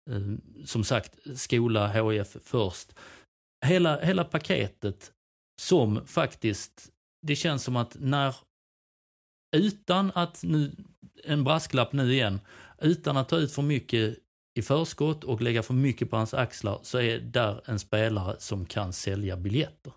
Ehm, 0.09 0.41
som 0.65 0.83
sagt, 0.83 1.17
skola, 1.35 1.88
HIF 1.88 2.38
först. 2.43 2.95
Hela, 3.65 4.00
hela 4.00 4.24
paketet 4.24 5.12
som 5.62 6.07
faktiskt, 6.07 6.91
det 7.27 7.35
känns 7.35 7.63
som 7.63 7.75
att 7.75 7.95
när, 8.00 8.35
utan 9.55 10.12
att 10.15 10.43
nu, 10.43 10.75
en 11.24 11.43
brasklapp 11.43 11.93
nu 11.93 12.13
igen, 12.13 12.39
utan 12.81 13.17
att 13.17 13.29
ta 13.29 13.38
ut 13.38 13.51
för 13.51 13.62
mycket 13.62 14.17
i 14.59 14.62
förskott 14.62 15.24
och 15.24 15.41
lägga 15.41 15.63
för 15.63 15.74
mycket 15.74 16.09
på 16.09 16.17
hans 16.17 16.33
axlar 16.33 16.79
så 16.83 16.97
är 16.97 17.19
där 17.19 17.62
en 17.65 17.79
spelare 17.79 18.35
som 18.39 18.65
kan 18.65 18.93
sälja 18.93 19.38
biljetter. 19.38 19.93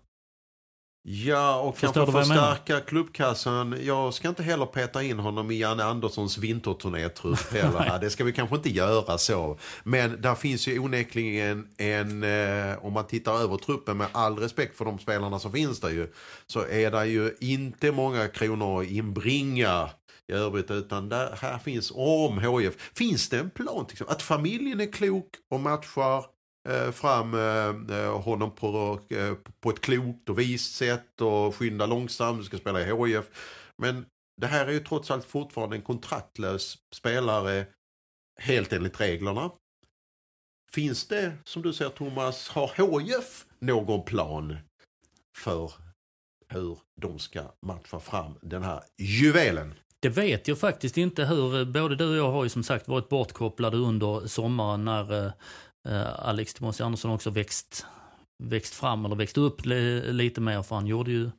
Ja, 1.11 1.59
och 1.59 1.77
Förstår 1.77 2.05
kanske 2.05 2.11
förstärka 2.11 2.79
klubbkassan. 2.79 3.75
Jag 3.81 4.13
ska 4.13 4.29
inte 4.29 4.43
heller 4.43 4.65
peta 4.65 5.03
in 5.03 5.19
honom 5.19 5.51
i 5.51 5.59
Janne 5.59 5.83
Anderssons 5.83 6.37
vinterturnétrupp 6.37 7.53
heller. 7.53 7.99
det 8.01 8.09
ska 8.09 8.23
vi 8.23 8.33
kanske 8.33 8.55
inte 8.55 8.69
göra 8.69 9.17
så. 9.17 9.57
Men 9.83 10.21
där 10.21 10.35
finns 10.35 10.67
ju 10.67 10.79
onekligen 10.79 11.67
en, 11.77 12.23
eh, 12.23 12.85
om 12.85 12.93
man 12.93 13.07
tittar 13.07 13.33
över 13.33 13.57
truppen 13.57 13.97
med 13.97 14.07
all 14.11 14.37
respekt 14.37 14.77
för 14.77 14.85
de 14.85 14.99
spelarna 14.99 15.39
som 15.39 15.51
finns 15.51 15.79
där 15.79 15.89
ju, 15.89 16.13
så 16.47 16.65
är 16.67 16.91
det 16.91 17.05
ju 17.05 17.35
inte 17.39 17.91
många 17.91 18.27
kronor 18.27 18.81
att 18.81 18.87
inbringa 18.87 19.89
i 20.27 20.33
övrigt 20.33 20.71
utan 20.71 21.09
där, 21.09 21.37
här 21.41 21.57
finns 21.57 21.91
om 21.95 22.39
HIF. 22.39 22.91
Finns 22.93 23.29
det 23.29 23.39
en 23.39 23.49
plan 23.49 23.85
exempel, 23.91 24.15
att 24.15 24.21
familjen 24.21 24.79
är 24.79 24.91
klok 24.91 25.29
och 25.51 25.59
matchar 25.59 26.38
Eh, 26.69 26.91
fram 26.91 27.33
eh, 27.33 27.97
eh, 27.97 28.21
honom 28.21 28.51
på, 28.51 28.99
på 29.59 29.69
ett 29.69 29.81
klokt 29.81 30.29
och 30.29 30.39
vist 30.39 30.75
sätt 30.75 31.21
och 31.21 31.55
skynda 31.55 31.85
långsamt, 31.85 32.39
du 32.39 32.43
ska 32.43 32.57
spela 32.57 32.81
i 32.81 32.85
HIF. 32.85 33.25
Men 33.77 34.05
det 34.41 34.47
här 34.47 34.67
är 34.67 34.71
ju 34.71 34.79
trots 34.79 35.11
allt 35.11 35.25
fortfarande 35.25 35.75
en 35.75 35.81
kontraktlös 35.81 36.77
spelare 36.95 37.65
helt 38.39 38.73
enligt 38.73 39.01
reglerna. 39.01 39.51
Finns 40.71 41.07
det, 41.07 41.33
som 41.43 41.61
du 41.61 41.73
säger 41.73 41.91
Thomas, 41.91 42.49
har 42.49 42.99
HIF 42.99 43.45
någon 43.59 44.03
plan 44.05 44.57
för 45.37 45.71
hur 46.49 46.77
de 47.01 47.19
ska 47.19 47.41
matcha 47.65 47.99
fram 47.99 48.37
den 48.41 48.63
här 48.63 48.83
juvelen? 48.97 49.73
Det 49.99 50.09
vet 50.09 50.47
jag 50.47 50.59
faktiskt 50.59 50.97
inte 50.97 51.25
hur, 51.25 51.65
både 51.65 51.95
du 51.95 52.09
och 52.09 52.17
jag 52.17 52.31
har 52.31 52.43
ju 52.43 52.49
som 52.49 52.63
sagt 52.63 52.87
varit 52.87 53.09
bortkopplade 53.09 53.77
under 53.77 54.27
sommaren 54.27 54.85
när 54.85 55.33
eh, 55.87 56.27
Alex 56.29 56.53
Timossi 56.53 56.83
Andersson 56.83 57.11
också 57.11 57.29
växt, 57.29 57.85
växt 58.43 58.73
fram 58.73 59.05
eller 59.05 59.15
växt 59.15 59.37
upp 59.37 59.65
li, 59.65 60.11
lite 60.13 60.41
mer 60.41 60.61
för 60.61 60.75
han 60.75 60.87
gjorde 60.87 61.11
ju 61.11 61.29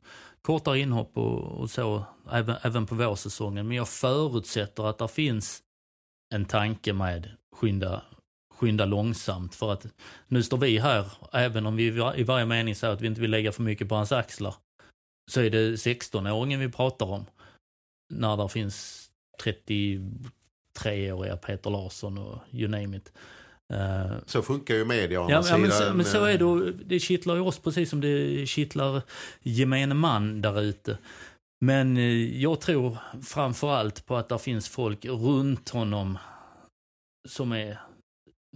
kortare 0.41 0.79
inhopp 0.79 1.17
och, 1.17 1.41
och 1.41 1.69
så 1.69 2.03
även, 2.31 2.55
även 2.61 2.85
på 2.85 2.95
vårsäsongen. 2.95 3.67
Men 3.67 3.77
jag 3.77 3.89
förutsätter 3.89 4.83
att 4.83 4.97
det 4.97 5.07
finns 5.07 5.63
en 6.33 6.45
tanke 6.45 6.93
med 6.93 7.29
skynda, 7.55 8.01
skynda 8.53 8.85
långsamt 8.85 9.55
för 9.55 9.73
att 9.73 9.85
nu 10.27 10.43
står 10.43 10.57
vi 10.57 10.77
här, 10.77 11.11
även 11.31 11.65
om 11.65 11.75
vi 11.75 11.83
i 11.83 11.87
i 12.15 12.23
varje 12.23 12.45
mening 12.45 12.75
säger 12.75 12.93
att 12.93 13.01
vi 13.01 13.07
inte 13.07 13.21
vill 13.21 13.31
lägga 13.31 13.51
för 13.51 13.63
mycket 13.63 13.89
på 13.89 13.95
hans 13.95 14.11
axlar, 14.11 14.55
så 15.31 15.41
är 15.41 15.49
det 15.49 15.75
16-åringen 15.75 16.59
vi 16.59 16.69
pratar 16.69 17.05
om. 17.05 17.25
När 18.13 18.37
det 18.37 18.49
finns 18.49 19.07
33-åriga 19.43 21.37
Peter 21.37 21.69
Larsson 21.69 22.17
och 22.17 22.39
you 22.51 22.67
name 22.67 22.97
it. 22.97 23.13
Så 24.25 24.41
funkar 24.41 24.75
ju 24.75 24.85
media 24.85 25.21
å 25.21 25.29
Ja, 25.29 25.43
ja 25.49 25.57
men, 25.57 25.71
så, 25.71 25.93
men 25.93 26.05
så 26.05 26.23
är 26.25 26.37
det. 26.37 26.71
Det 26.71 26.99
kittlar 26.99 27.35
ju 27.35 27.41
oss 27.41 27.59
precis 27.59 27.89
som 27.89 28.01
det 28.01 28.45
kittlar 28.47 29.01
gemene 29.43 29.93
man 29.93 30.41
där 30.41 30.61
ute. 30.61 30.97
Men 31.65 31.97
eh, 31.97 32.41
jag 32.41 32.61
tror 32.61 32.97
framförallt 33.23 34.05
på 34.05 34.15
att 34.15 34.29
det 34.29 34.39
finns 34.39 34.69
folk 34.69 35.05
runt 35.05 35.69
honom 35.69 36.17
som 37.29 37.51
är 37.51 37.79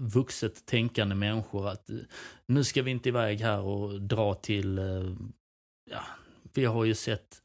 vuxet 0.02 0.66
tänkande 0.66 1.16
människor. 1.16 1.70
Att 1.70 1.90
eh, 1.90 1.98
nu 2.48 2.64
ska 2.64 2.82
vi 2.82 2.92
inte 2.92 3.10
iväg 3.10 3.42
här 3.42 3.62
och 3.62 4.02
dra 4.02 4.34
till, 4.34 4.78
eh, 4.78 5.16
ja, 5.92 6.04
vi 6.54 6.66
har 6.66 6.86
ju 6.86 6.96
sett, 6.96 7.42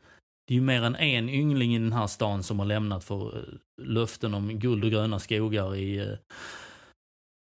det 0.49 0.55
är 0.55 0.57
ju 0.57 0.62
mer 0.62 0.83
än 0.83 0.97
en 0.97 1.29
yngling 1.29 1.75
i 1.75 1.79
den 1.79 1.93
här 1.93 2.07
stan 2.07 2.43
som 2.43 2.59
har 2.59 2.67
lämnat 2.67 3.05
för 3.05 3.45
löften 3.83 4.35
om 4.35 4.59
guld 4.59 4.85
och 4.85 4.91
gröna 4.91 5.19
skogar 5.19 5.77
i 5.77 6.17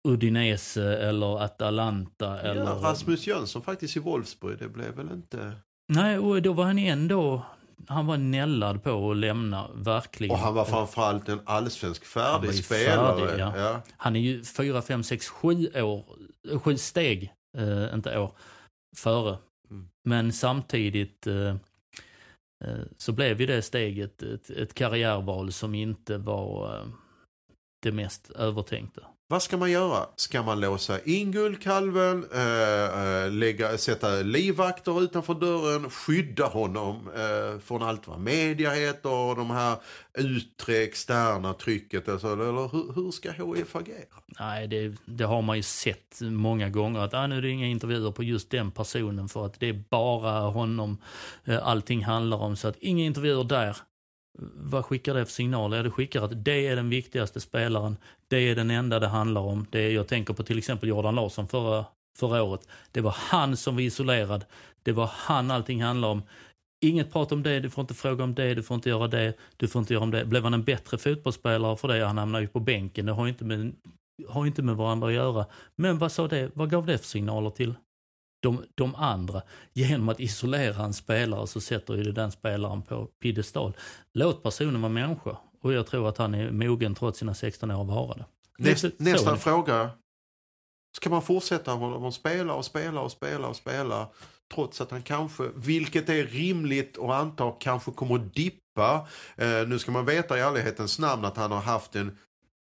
Udinese 0.08 0.98
eller 0.98 1.42
Atalanta. 1.42 2.40
Eller... 2.40 2.64
Ja, 2.64 2.78
Rasmus 2.82 3.26
Jönsson 3.26 3.62
faktiskt 3.62 3.96
i 3.96 4.00
Wolfsburg, 4.00 4.58
det 4.58 4.68
blev 4.68 4.94
väl 4.94 5.10
inte... 5.12 5.52
Nej, 5.92 6.18
och 6.18 6.42
då 6.42 6.52
var 6.52 6.64
han 6.64 6.78
ändå... 6.78 7.42
Han 7.88 8.06
var 8.06 8.16
nällad 8.16 8.82
på 8.82 9.10
att 9.10 9.16
lämna, 9.16 9.68
verkligen. 9.74 10.34
Och 10.34 10.38
han 10.38 10.54
var 10.54 10.64
framförallt 10.64 11.28
en 11.28 11.40
allsvensk 11.44 12.14
Han 12.14 12.40
färdig 12.42 12.56
ju 12.56 12.62
spelare. 12.62 13.26
färdig, 13.26 13.40
ja. 13.40 13.56
ja. 13.56 13.82
Han 13.96 14.16
är 14.16 14.20
ju 14.20 14.44
fyra, 14.44 14.82
fem, 14.82 15.02
sex, 15.02 15.28
sju 15.28 15.66
år, 15.74 16.04
eh, 16.50 16.60
sju 16.60 16.76
steg, 16.76 17.32
eh, 17.58 17.94
inte 17.94 18.18
år, 18.18 18.32
före. 18.96 19.38
Mm. 19.70 19.88
Men 20.08 20.32
samtidigt 20.32 21.26
eh, 21.26 21.48
eh, 22.64 22.84
så 22.96 23.12
blev 23.12 23.40
ju 23.40 23.46
det 23.46 23.62
steget 23.62 24.22
ett, 24.22 24.50
ett 24.50 24.74
karriärval 24.74 25.52
som 25.52 25.74
inte 25.74 26.18
var 26.18 26.76
eh, 26.76 26.86
det 27.82 27.92
mest 27.92 28.30
övertänkta. 28.30 29.02
Vad 29.30 29.42
ska 29.42 29.56
man 29.56 29.70
göra? 29.70 30.06
Ska 30.16 30.42
man 30.42 30.60
låsa 30.60 31.00
in 31.00 31.32
guldkalven, 31.32 32.24
äh, 32.32 33.30
lägga, 33.30 33.78
sätta 33.78 34.08
livvakter 34.22 35.02
utanför 35.02 35.34
dörren, 35.34 35.90
skydda 35.90 36.46
honom 36.46 37.08
äh, 37.08 37.60
från 37.60 37.82
allt 37.82 38.08
vad 38.08 38.20
media 38.20 38.70
heter 38.70 39.12
och 39.12 39.36
de 39.36 39.50
här 39.50 39.76
yttre 40.18 40.76
externa 40.76 41.54
trycket? 41.54 42.08
Alltså, 42.08 42.32
eller 42.32 42.68
hur, 42.72 42.92
hur 42.94 43.10
ska 43.10 43.30
HIF 43.30 43.76
agera? 43.76 43.96
Nej, 44.40 44.68
det, 44.68 44.94
det 45.04 45.24
har 45.24 45.42
man 45.42 45.56
ju 45.56 45.62
sett 45.62 46.20
många 46.20 46.68
gånger. 46.68 47.00
Att 47.00 47.14
ah, 47.14 47.26
nu 47.26 47.38
är 47.38 47.42
det 47.42 47.50
inga 47.50 47.66
intervjuer 47.66 48.10
på 48.10 48.22
just 48.22 48.50
den 48.50 48.70
personen 48.70 49.28
för 49.28 49.46
att 49.46 49.60
det 49.60 49.68
är 49.68 49.84
bara 49.90 50.40
honom 50.40 50.98
allting 51.62 52.04
handlar 52.04 52.38
om. 52.38 52.56
Så 52.56 52.68
att 52.68 52.76
inga 52.76 53.04
intervjuer 53.04 53.44
där. 53.44 53.76
Vad 54.54 54.84
skickar 54.84 55.14
det 55.14 55.24
för 55.24 55.32
signaler? 55.32 55.76
Ja, 55.76 55.82
det 55.82 55.90
skickar 55.90 56.22
att 56.22 56.44
det 56.44 56.66
är 56.66 56.76
den 56.76 56.90
viktigaste 56.90 57.40
spelaren. 57.40 57.96
Det 58.30 58.36
är 58.36 58.54
den 58.54 58.70
enda 58.70 58.98
det 58.98 59.06
handlar 59.06 59.40
om. 59.40 59.66
Det 59.70 59.80
är, 59.80 59.90
jag 59.90 60.08
tänker 60.08 60.34
på 60.34 60.42
till 60.42 60.58
exempel 60.58 60.88
Jordan 60.88 61.14
Larsson 61.14 61.48
förra, 61.48 61.84
förra 62.18 62.42
året. 62.42 62.68
Det 62.92 63.00
var 63.00 63.16
han 63.18 63.56
som 63.56 63.74
var 63.74 63.82
isolerad. 63.82 64.44
Det 64.82 64.92
var 64.92 65.10
han 65.14 65.50
allting 65.50 65.82
handlade 65.82 66.12
om. 66.12 66.22
Inget 66.80 67.12
prat 67.12 67.32
om 67.32 67.42
det, 67.42 67.60
du 67.60 67.70
får 67.70 67.82
inte 67.82 67.94
fråga 67.94 68.24
om 68.24 68.34
det, 68.34 68.54
du 68.54 68.62
får 68.62 68.74
inte 68.74 68.88
göra 68.88 69.08
det, 69.08 69.34
du 69.56 69.68
får 69.68 69.80
inte 69.80 69.94
göra 69.94 70.04
om 70.04 70.10
det. 70.10 70.24
Blev 70.24 70.44
han 70.44 70.54
en 70.54 70.64
bättre 70.64 70.98
fotbollsspelare 70.98 71.76
för 71.76 71.88
det? 71.88 72.06
Han 72.06 72.18
hamnade 72.18 72.44
ju 72.44 72.48
på 72.48 72.60
bänken. 72.60 73.06
Det 73.06 73.12
har 73.12 73.28
inte 73.28 73.44
med, 73.44 73.72
har 74.28 74.46
inte 74.46 74.62
med 74.62 74.76
varandra 74.76 75.08
att 75.08 75.14
göra. 75.14 75.46
Men 75.76 75.98
vad 75.98 76.12
sa 76.12 76.28
det? 76.28 76.50
Vad 76.54 76.70
gav 76.70 76.86
det 76.86 76.98
för 76.98 77.06
signaler 77.06 77.50
till 77.50 77.74
de, 78.42 78.64
de 78.74 78.94
andra? 78.94 79.42
Genom 79.72 80.08
att 80.08 80.20
isolera 80.20 80.84
en 80.84 80.94
spelare 80.94 81.46
så 81.46 81.60
sätter 81.60 81.94
ju 81.94 82.02
det 82.02 82.12
den 82.12 82.32
spelaren 82.32 82.82
på 82.82 83.08
piedestal. 83.22 83.76
Låt 84.14 84.42
personen 84.42 84.82
vara 84.82 84.92
människa. 84.92 85.36
Och 85.60 85.72
jag 85.72 85.86
tror 85.86 86.08
att 86.08 86.18
han 86.18 86.34
är 86.34 86.50
mogen 86.50 86.94
trots 86.94 87.18
sina 87.18 87.34
16 87.34 87.70
år 87.70 87.80
att 87.82 87.86
vara 87.88 88.14
det. 88.14 88.24
Näst, 88.58 88.80
Så- 88.80 88.90
nästa 88.96 89.36
fråga. 89.36 89.90
Ska 90.96 91.10
man 91.10 91.22
fortsätta 91.22 91.72
honom 91.72 92.04
att 92.04 92.14
spela 92.14 92.54
och 92.54 92.64
spela 92.64 93.00
och 93.00 93.12
spela 93.12 93.48
och 93.48 93.56
spela 93.56 94.08
trots 94.54 94.80
att 94.80 94.90
han 94.90 95.02
kanske, 95.02 95.50
vilket 95.54 96.08
är 96.08 96.24
rimligt 96.26 96.98
att 96.98 97.10
anta, 97.10 97.52
kanske 97.60 97.90
kommer 97.90 98.14
att 98.14 98.34
dippa. 98.34 99.06
Eh, 99.36 99.68
nu 99.68 99.78
ska 99.78 99.92
man 99.92 100.04
veta 100.04 100.38
i 100.38 100.40
ärlighetens 100.40 100.98
namn 100.98 101.24
att 101.24 101.36
han 101.36 101.52
har 101.52 101.60
haft 101.60 101.96
en 101.96 102.18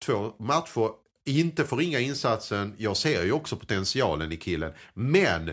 två 0.07 0.33
matcher, 0.39 0.91
inte 1.27 1.65
förringa 1.65 2.01
insatsen, 2.01 2.75
jag 2.79 2.97
ser 2.97 3.25
ju 3.25 3.33
också 3.33 3.57
potentialen 3.57 4.33
i 4.33 4.37
killen, 4.37 4.73
men 4.95 5.53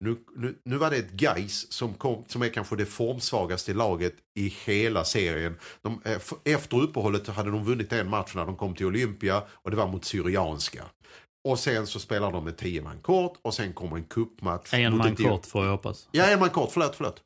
nu, 0.00 0.16
nu, 0.36 0.54
nu 0.64 0.76
var 0.76 0.90
det 0.90 0.96
ett 0.96 1.10
guys 1.10 1.72
som, 1.72 1.94
kom, 1.94 2.24
som 2.28 2.42
är 2.42 2.48
kanske 2.48 2.76
det 2.76 2.86
formsvagaste 2.86 3.74
laget 3.74 4.14
i 4.38 4.54
hela 4.66 5.04
serien. 5.04 5.56
De, 5.82 6.02
eh, 6.04 6.20
efter 6.44 6.82
uppehållet 6.82 7.26
hade 7.26 7.50
de 7.50 7.64
vunnit 7.64 7.92
en 7.92 8.10
match 8.10 8.34
när 8.34 8.46
de 8.46 8.56
kom 8.56 8.74
till 8.74 8.86
Olympia 8.86 9.42
och 9.50 9.70
det 9.70 9.76
var 9.76 9.88
mot 9.88 10.04
Syrianska. 10.04 10.84
Och 11.48 11.58
sen 11.58 11.86
så 11.86 12.00
spelar 12.00 12.32
de 12.32 12.44
med 12.44 12.56
10 12.56 12.82
man 12.82 12.98
kort 12.98 13.38
och 13.42 13.54
sen 13.54 13.72
kommer 13.72 13.96
en 13.96 14.04
cupmatch. 14.04 14.74
En 14.74 14.96
man 14.96 15.16
kort 15.16 15.46
får 15.46 15.64
jag 15.64 15.70
hoppas. 15.70 16.08
Ja, 16.12 16.24
en 16.24 16.40
man 16.40 16.50
kort. 16.50 16.70
Förlåt, 16.72 16.96
förlåt. 16.96 17.22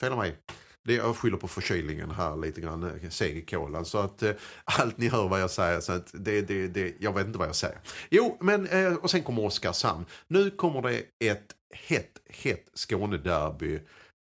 Fel 0.00 0.12
av 0.12 0.18
mig. 0.18 0.36
Det 0.84 0.94
jag 0.94 1.16
skyller 1.16 1.36
på 1.36 1.48
förkylningen 1.48 2.10
här 2.10 2.36
lite 2.36 2.60
grann, 2.60 2.82
eh, 3.02 3.10
seg 3.10 3.36
i 3.36 3.42
kolan. 3.42 3.84
Så 3.84 3.98
att 3.98 4.22
eh, 4.22 4.32
allt 4.64 4.98
ni 4.98 5.08
hör 5.08 5.28
vad 5.28 5.40
jag 5.40 5.50
säger, 5.50 5.80
så 5.80 5.92
att 5.92 6.10
det, 6.12 6.42
det, 6.42 6.68
det, 6.68 6.94
jag 7.00 7.12
vet 7.12 7.26
inte 7.26 7.38
vad 7.38 7.48
jag 7.48 7.56
säger. 7.56 7.78
Jo, 8.10 8.36
men 8.40 8.66
eh, 8.66 8.94
och 8.94 9.10
sen 9.10 9.22
kommer 9.22 9.44
Oskarshamn. 9.44 10.04
Nu 10.28 10.50
kommer 10.50 10.82
det 10.82 11.28
ett 11.30 11.54
hett, 11.72 12.18
hett 12.28 12.70
Skånederby. 12.74 13.80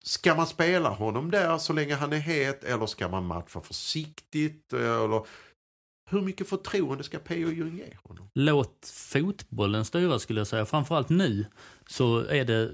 Ska 0.03 0.36
man 0.36 0.48
spela 0.48 0.89
honom 0.89 1.32
där 1.32 1.58
så 1.58 1.74
länge 1.74 1.96
han 1.96 2.13
är 2.13 2.17
het 2.17 2.63
eller 2.63 2.86
ska 2.86 3.08
man 3.08 3.25
matcha 3.25 3.62
försiktigt? 3.62 4.74
Eller 4.74 5.25
hur 6.10 6.22
mycket 6.22 6.50
förtroende 6.50 7.03
ska 7.03 7.20
P.O. 7.20 7.50
Jung 7.50 7.77
ge 7.77 7.98
honom? 8.03 8.29
Låt 8.34 8.94
fotbollen 8.94 9.86
styra 9.86 10.20
skulle 10.20 10.39
jag 10.39 10.48
säga. 10.48 10.65
Framförallt 10.65 11.10
nu 11.10 11.46
så 11.88 12.20
är 12.20 12.46
det 12.46 12.72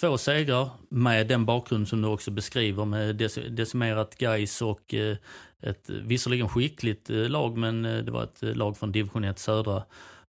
två 0.00 0.18
segrar 0.18 0.70
med 0.88 1.28
den 1.28 1.44
bakgrund 1.44 1.88
som 1.88 2.02
du 2.02 2.08
också 2.08 2.30
beskriver 2.30 2.84
med 2.84 3.16
decimerat 3.50 4.18
Gais 4.18 4.62
och 4.62 4.94
eh, 4.94 5.16
ett 5.60 5.90
visserligen 5.90 6.48
skickligt 6.48 7.10
eh, 7.10 7.16
lag 7.16 7.58
men 7.58 7.84
eh, 7.84 7.98
det 7.98 8.10
var 8.10 8.24
ett 8.24 8.56
lag 8.56 8.76
från 8.76 8.92
division 8.92 9.24
1 9.24 9.38
södra 9.38 9.84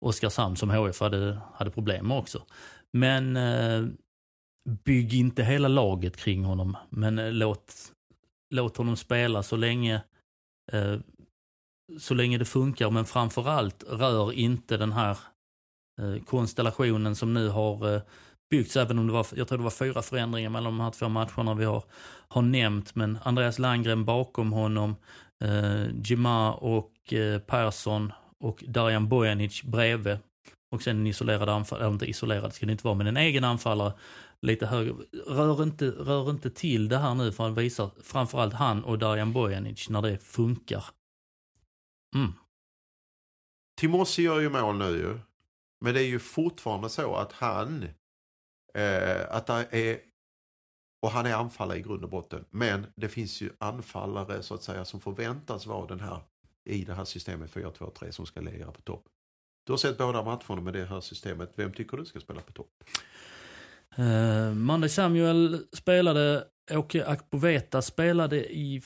Oskarshamn 0.01 0.55
som 0.55 0.69
HF 0.69 0.99
hade, 0.99 1.41
hade 1.53 1.71
problem 1.71 2.07
med 2.07 2.17
också. 2.17 2.43
Men 2.93 3.37
eh, 3.37 3.85
bygg 4.83 5.13
inte 5.13 5.43
hela 5.43 5.67
laget 5.67 6.17
kring 6.17 6.43
honom 6.43 6.77
men 6.89 7.19
eh, 7.19 7.31
låt, 7.31 7.73
låt 8.55 8.77
honom 8.77 8.95
spela 8.95 9.43
så 9.43 9.55
länge 9.55 10.01
eh, 10.71 10.99
så 11.97 12.13
länge 12.13 12.37
det 12.37 12.45
funkar 12.45 12.89
men 12.89 13.05
framförallt 13.05 13.83
rör 13.87 14.33
inte 14.33 14.77
den 14.77 14.91
här 14.91 15.17
eh, 16.01 16.23
konstellationen 16.23 17.15
som 17.15 17.33
nu 17.33 17.49
har 17.49 17.95
eh, 17.95 18.01
byggts, 18.49 18.77
även 18.77 18.99
om 18.99 19.07
det 19.07 19.13
var, 19.13 19.27
jag 19.35 19.47
tror 19.47 19.57
det 19.57 19.63
var 19.63 19.71
fyra 19.71 20.01
förändringar 20.01 20.49
mellan 20.49 20.77
de 20.77 20.79
här 20.79 20.91
två 20.91 21.09
matcherna 21.09 21.53
vi 21.53 21.65
har, 21.65 21.83
har 22.27 22.41
nämnt. 22.41 22.95
Men 22.95 23.17
Andreas 23.23 23.59
Landgren 23.59 24.05
bakom 24.05 24.51
honom, 24.51 24.95
eh, 25.43 25.85
Jima 26.03 26.53
och 26.53 27.13
eh, 27.13 27.39
Persson 27.39 28.11
och 28.39 28.63
Darijan 28.67 29.07
Bojanic 29.09 29.63
bredvid. 29.63 30.17
Och 30.71 30.81
sen 30.81 30.99
en 30.99 31.07
isolerad 31.07 31.49
anfallare, 31.49 31.85
eller 31.85 31.93
inte 31.93 32.05
isolerad 32.05 32.53
ska 32.53 32.65
det 32.65 32.71
inte 32.71 32.85
vara, 32.85 32.95
men 32.95 33.07
en 33.07 33.17
egen 33.17 33.43
anfallare 33.43 33.93
lite 34.41 34.65
högre. 34.65 34.93
Rör 35.27 35.63
inte, 35.63 35.85
rör 35.85 36.29
inte 36.29 36.49
till 36.49 36.89
det 36.89 36.97
här 36.97 37.15
nu 37.15 37.31
för 37.31 37.43
han 37.43 37.53
visar 37.53 37.91
framförallt 38.03 38.53
han 38.53 38.83
och 38.83 38.99
Darijan 38.99 39.33
Bojanic 39.33 39.89
när 39.89 40.01
det 40.01 40.17
funkar. 40.17 40.85
Mm. 42.15 42.33
Timossi 43.79 44.21
gör 44.21 44.39
ju 44.39 44.49
mål 44.49 44.77
nu 44.77 44.89
ju. 44.89 45.19
Men 45.81 45.93
det 45.93 46.03
är 46.03 46.07
ju 46.07 46.19
fortfarande 46.19 46.89
så 46.89 47.15
att 47.15 47.31
han, 47.31 47.83
eh, 48.73 49.35
att 49.35 49.47
det 49.47 49.67
är, 49.71 49.99
och 51.01 51.11
han 51.11 51.25
är 51.25 51.33
anfallare 51.33 51.77
i 51.77 51.81
grund 51.81 52.03
och 52.03 52.09
botten. 52.09 52.45
Men 52.49 52.87
det 52.95 53.09
finns 53.09 53.41
ju 53.41 53.49
anfallare 53.57 54.43
så 54.43 54.55
att 54.55 54.63
säga 54.63 54.85
som 54.85 55.01
förväntas 55.01 55.65
vara 55.65 55.87
den 55.87 55.99
här, 55.99 56.21
i 56.65 56.85
det 56.85 56.93
här 56.93 57.05
systemet 57.05 57.51
4-2-3 57.51 58.11
som 58.11 58.25
ska 58.25 58.41
ligga 58.41 58.71
på 58.71 58.81
topp. 58.81 59.05
Du 59.69 59.73
har 59.73 59.77
sett 59.77 59.97
båda 59.97 60.23
matcherna 60.23 60.61
med 60.61 60.73
det 60.73 60.85
här 60.85 61.01
systemet. 61.01 61.51
Vem 61.55 61.73
tycker 61.73 61.97
du 61.97 62.05
ska 62.05 62.19
spela 62.19 62.41
på 62.41 62.51
topp? 62.51 62.83
Uh, 63.99 64.53
Monday 64.53 64.89
Samuel 64.89 65.65
spelade, 65.73 66.43
Åke 66.71 67.05
Akpoveta 67.05 67.81
spelade 67.81 68.53
i... 68.53 68.81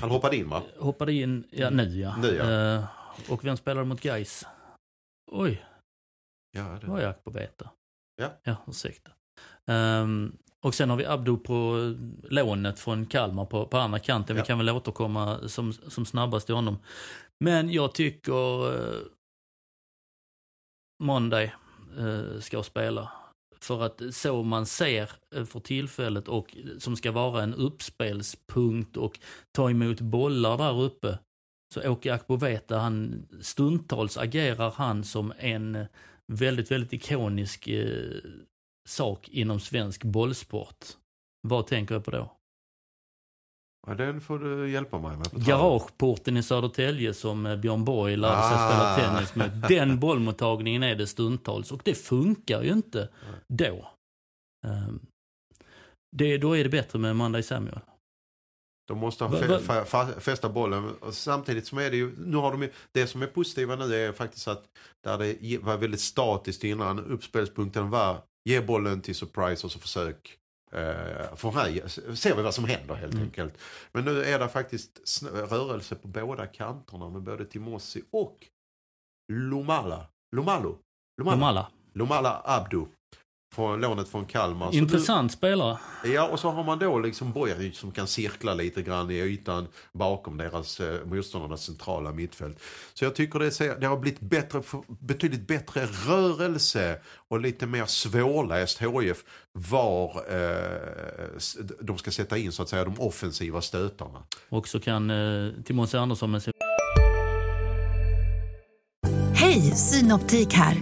Han 0.00 0.10
hoppade 0.10 0.36
in 0.36 0.48
va? 0.48 0.62
Hoppade 0.78 1.12
in, 1.12 1.44
ja 1.50 1.70
nu 1.70 1.84
ja. 1.84 2.16
Nu, 2.16 2.36
ja. 2.36 2.74
Eh, 2.74 2.84
och 3.28 3.44
vem 3.44 3.56
spelade 3.56 3.86
mot 3.86 4.00
Gais? 4.00 4.46
Oj, 5.32 5.64
Ja, 6.52 6.78
det 6.80 6.86
var 6.86 7.00
jag 7.00 7.10
Akpoveta. 7.10 7.70
Ja. 8.16 8.40
Ja, 8.42 8.56
ursäkta. 8.66 9.10
Um, 9.66 10.36
och 10.62 10.74
sen 10.74 10.90
har 10.90 10.96
vi 10.96 11.06
Abdo 11.06 11.36
på 11.36 11.94
lånet 12.22 12.78
från 12.78 13.06
Kalmar 13.06 13.44
på, 13.44 13.66
på 13.66 13.78
andra 13.78 13.98
kanten. 13.98 14.36
Ja. 14.36 14.42
Vi 14.42 14.46
kan 14.46 14.58
väl 14.58 14.70
återkomma 14.70 15.48
som, 15.48 15.72
som 15.72 16.06
snabbast 16.06 16.46
till 16.46 16.54
honom. 16.54 16.78
Men 17.40 17.70
jag 17.70 17.94
tycker 17.94 18.66
uh, 18.72 19.00
Monday 21.02 21.52
eh, 21.98 22.40
ska 22.40 22.62
spela. 22.62 23.12
För 23.60 23.82
att 23.82 24.02
så 24.10 24.42
man 24.42 24.66
ser 24.66 25.10
eh, 25.34 25.44
för 25.44 25.60
tillfället 25.60 26.28
och 26.28 26.56
som 26.78 26.96
ska 26.96 27.12
vara 27.12 27.42
en 27.42 27.54
uppspelspunkt 27.54 28.96
och 28.96 29.20
ta 29.52 29.70
emot 29.70 30.00
bollar 30.00 30.58
där 30.58 30.82
uppe. 30.82 31.18
Så 31.74 31.90
Åke 31.90 32.14
Akpoveta, 32.14 32.78
han 32.78 33.26
stundtals 33.40 34.16
agerar 34.18 34.70
han 34.70 35.04
som 35.04 35.32
en 35.38 35.74
eh, 35.74 35.86
väldigt, 36.32 36.70
väldigt 36.70 36.92
ikonisk 36.92 37.68
eh, 37.68 38.20
sak 38.88 39.28
inom 39.28 39.60
svensk 39.60 40.04
bollsport. 40.04 40.84
Vad 41.48 41.66
tänker 41.66 41.94
jag 41.94 42.04
på 42.04 42.10
då? 42.10 42.36
Ja, 43.86 43.94
den 43.94 44.20
får 44.20 44.38
du 44.38 44.70
hjälpa 44.70 44.98
mig 44.98 45.16
med. 45.16 45.46
Garageporten 45.46 46.36
i 46.36 46.42
Södertälje 46.42 47.14
som 47.14 47.46
eh, 47.46 47.56
Björn 47.56 47.84
Borg 47.84 48.16
lärde 48.16 48.42
sig 48.42 48.56
Ah. 48.58 48.68
spela 48.96 48.96
tennis 49.14 49.34
med. 49.34 49.50
Den 49.68 50.00
bollmottagningen 50.00 50.82
är 50.82 50.94
det 50.94 51.06
stundtals 51.06 51.72
och 51.72 51.80
det 51.84 51.94
funkar 51.94 52.62
ju 52.62 52.72
inte 52.72 53.08
då. 53.48 53.88
Ehm, 54.66 55.00
Det, 56.16 56.38
då 56.38 56.56
är 56.56 56.64
det 56.64 56.70
bättre 56.70 56.98
med 56.98 57.16
Monday 57.16 57.42
Samuel. 57.42 57.80
De 58.88 58.98
måste 58.98 59.28
fästa 60.20 60.48
bollen. 60.48 60.90
Samtidigt 61.10 61.66
som 61.66 61.78
är 61.78 61.90
det 61.90 61.96
ju, 61.96 62.12
nu 62.18 62.36
har 62.36 62.50
de 62.52 62.62
ju, 62.62 62.72
det 62.92 63.06
som 63.06 63.22
är 63.22 63.26
positiva 63.26 63.76
nu 63.76 63.94
är 63.94 64.12
faktiskt 64.12 64.48
att 64.48 64.64
där 65.04 65.18
det 65.18 65.58
var 65.58 65.76
väldigt 65.76 66.00
statiskt 66.00 66.64
innan, 66.64 66.98
uppspelspunkten 66.98 67.90
var 67.90 68.22
ge 68.48 68.60
bollen 68.60 69.00
till 69.00 69.14
surprise 69.14 69.66
och 69.66 69.72
så 69.72 69.78
försök 69.78 70.38
eh, 70.74 71.34
få 71.36 71.50
här, 71.50 71.88
ser 72.14 72.36
vi 72.36 72.42
vad 72.42 72.54
som 72.54 72.64
händer 72.64 72.94
helt 72.94 73.12
Mm. 73.14 73.24
enkelt. 73.24 73.58
Men 73.92 74.04
nu 74.04 74.24
är 74.24 74.38
det 74.38 74.48
faktiskt 74.48 75.22
rörelse 75.50 75.94
på 75.94 76.08
båda 76.08 76.46
kanterna 76.46 77.08
med 77.08 77.22
både 77.22 77.44
Timossi 77.44 78.02
och 78.12 78.36
Lomala. 79.32 80.06
Lomalo. 80.36 80.78
Lomala. 81.18 81.36
Lomala. 81.36 81.70
Lomala 81.92 82.42
Abdo. 82.44 82.88
Från 83.54 83.80
lånet 83.80 84.08
från 84.08 84.24
Kalmar. 84.24 84.66
Så 84.66 84.72
du- 84.72 84.78
Intressant 84.78 85.32
spelare. 85.32 85.78
Ja, 86.04 86.28
och 86.28 86.40
så 86.40 86.50
har 86.50 86.64
man 86.64 86.78
då 86.78 86.98
liksom 86.98 87.32
Bojanic 87.32 87.78
som 87.78 87.92
kan 87.92 88.06
cirkla 88.06 88.54
lite 88.54 88.82
grann 88.82 89.10
i 89.10 89.14
ytan 89.14 89.66
bakom 89.92 90.36
deras 90.36 90.80
eh, 90.80 91.04
motståndarnas 91.04 91.62
centrala 91.64 92.12
mittfält. 92.12 92.58
Så 92.94 93.04
jag 93.04 93.14
tycker 93.14 93.38
det, 93.38 93.80
det 93.80 93.86
har 93.86 93.96
blivit 93.96 94.20
bättre, 94.20 94.62
betydligt 95.00 95.46
bättre 95.46 95.86
rörelse 95.86 97.00
och 97.28 97.40
lite 97.40 97.66
mer 97.66 97.86
svårläst 97.86 98.78
HIF 98.82 99.24
var 99.52 100.24
eh, 100.28 101.24
de 101.80 101.98
ska 101.98 102.10
sätta 102.10 102.38
in 102.38 102.52
så 102.52 102.62
att 102.62 102.68
säga 102.68 102.84
de 102.84 103.00
offensiva 103.00 103.60
stötarna. 103.60 104.22
Och 104.48 104.68
så 104.68 104.80
kan 104.80 105.10
eh, 105.10 105.52
Timothy 105.64 105.98
Andersson 105.98 106.30
med 106.30 106.42
sin 106.42 106.52
Hej, 109.34 109.60
Synoptik 109.60 110.52
här. 110.52 110.76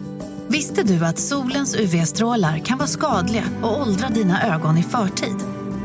Visste 0.48 0.82
du 0.82 1.04
att 1.04 1.18
solens 1.18 1.76
UV-strålar 1.76 2.58
kan 2.58 2.78
vara 2.78 2.88
skadliga 2.88 3.44
och 3.62 3.80
åldra 3.80 4.08
dina 4.08 4.54
ögon 4.54 4.78
i 4.78 4.82
förtid? 4.82 5.36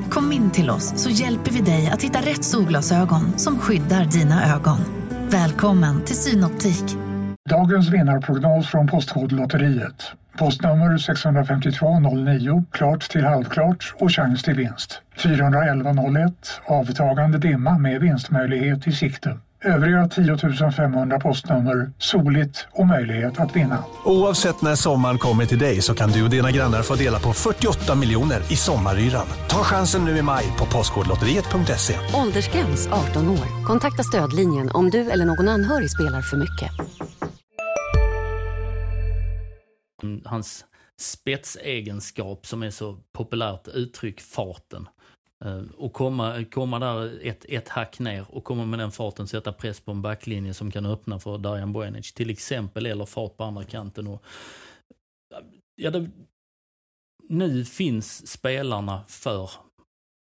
Kom 0.10 0.32
in 0.32 0.52
till 0.52 0.70
oss 0.70 0.94
så 1.04 1.10
hjälper 1.10 1.52
vi 1.52 1.62
dig 1.62 1.90
att 1.94 2.02
hitta 2.02 2.20
rätt 2.20 2.44
solglasögon 2.44 3.38
som 3.38 3.60
skyddar 3.60 4.06
dina 4.06 4.56
ögon. 4.56 4.78
Välkommen 5.30 6.06
till 6.06 6.16
Synoptik. 6.16 6.84
Dagens 7.50 7.90
vinnarprognos 7.90 8.68
från 8.68 8.88
Postkodlotteriet. 8.88 10.12
Postnummer 10.38 10.98
65209, 10.98 12.66
klart 12.72 13.10
till 13.10 13.26
halvklart 13.26 13.94
och 14.00 14.12
chans 14.12 14.44
till 14.44 14.56
vinst. 14.56 15.02
41101, 15.18 16.62
avtagande 16.66 17.38
dimma 17.38 17.78
med 17.78 18.02
vinstmöjlighet 18.02 18.88
i 18.88 18.92
sikte. 18.92 19.38
Övriga 19.64 20.08
10 20.08 20.72
500 20.72 21.20
postnummer, 21.20 21.92
soligt 21.98 22.68
och 22.72 22.88
möjlighet 22.88 23.40
att 23.40 23.56
vinna. 23.56 23.84
Oavsett 24.06 24.62
när 24.62 24.76
sommaren 24.76 25.18
kommer 25.18 25.46
till 25.46 25.60
dig 25.60 25.82
så 25.82 25.94
kan 25.94 26.10
du 26.10 26.24
och 26.24 26.30
dina 26.30 26.52
grannar 26.52 26.82
få 26.82 26.96
dela 26.96 27.20
på 27.20 27.34
48 27.34 27.96
miljoner 27.96 28.40
i 28.52 28.56
sommaryran. 28.56 29.28
Ta 29.50 29.64
chansen 29.64 30.06
nu 30.06 30.18
i 30.18 30.22
maj 30.22 30.46
på 30.60 30.66
Postkodlotteriet.se. 30.66 31.94
Åldersgräns 32.14 32.88
18 32.88 33.30
år. 33.30 33.66
Kontakta 33.66 34.04
stödlinjen 34.04 34.72
om 34.74 34.90
du 34.90 35.12
eller 35.12 35.26
någon 35.26 35.48
anhörig 35.48 35.92
spelar 35.92 36.22
för 36.22 36.38
mycket. 36.38 36.72
hans 40.26 40.66
spetsegenskap 41.00 42.46
som 42.46 42.64
är 42.64 42.72
så 42.72 42.98
populärt 43.14 43.68
uttryck, 43.68 44.22
farten. 44.22 44.88
Eh, 45.46 45.64
och 45.78 45.94
komma, 45.94 46.46
komma 46.52 46.80
där 46.80 47.20
ett, 47.28 47.46
ett 47.50 47.70
hack 47.70 48.00
ner 48.00 48.26
och 48.30 48.44
komma 48.44 48.66
med 48.66 48.80
den 48.80 48.92
farten, 48.92 49.28
sätta 49.28 49.54
press 49.54 49.80
på 49.80 49.92
en 49.92 50.02
backlinje 50.02 50.54
som 50.54 50.72
kan 50.72 50.86
öppna 50.86 51.20
för 51.20 51.38
Darjan 51.38 51.74
Bojanic 51.74 52.14
till 52.14 52.30
exempel, 52.30 52.86
eller 52.86 53.06
fart 53.06 53.38
på 53.38 53.44
andra 53.44 53.64
kanten. 53.64 54.08
Och, 54.08 54.24
ja, 55.76 55.92
det, 55.92 56.10
nu 57.30 57.66
finns 57.66 58.28
spelarna 58.28 59.04
för, 59.08 59.52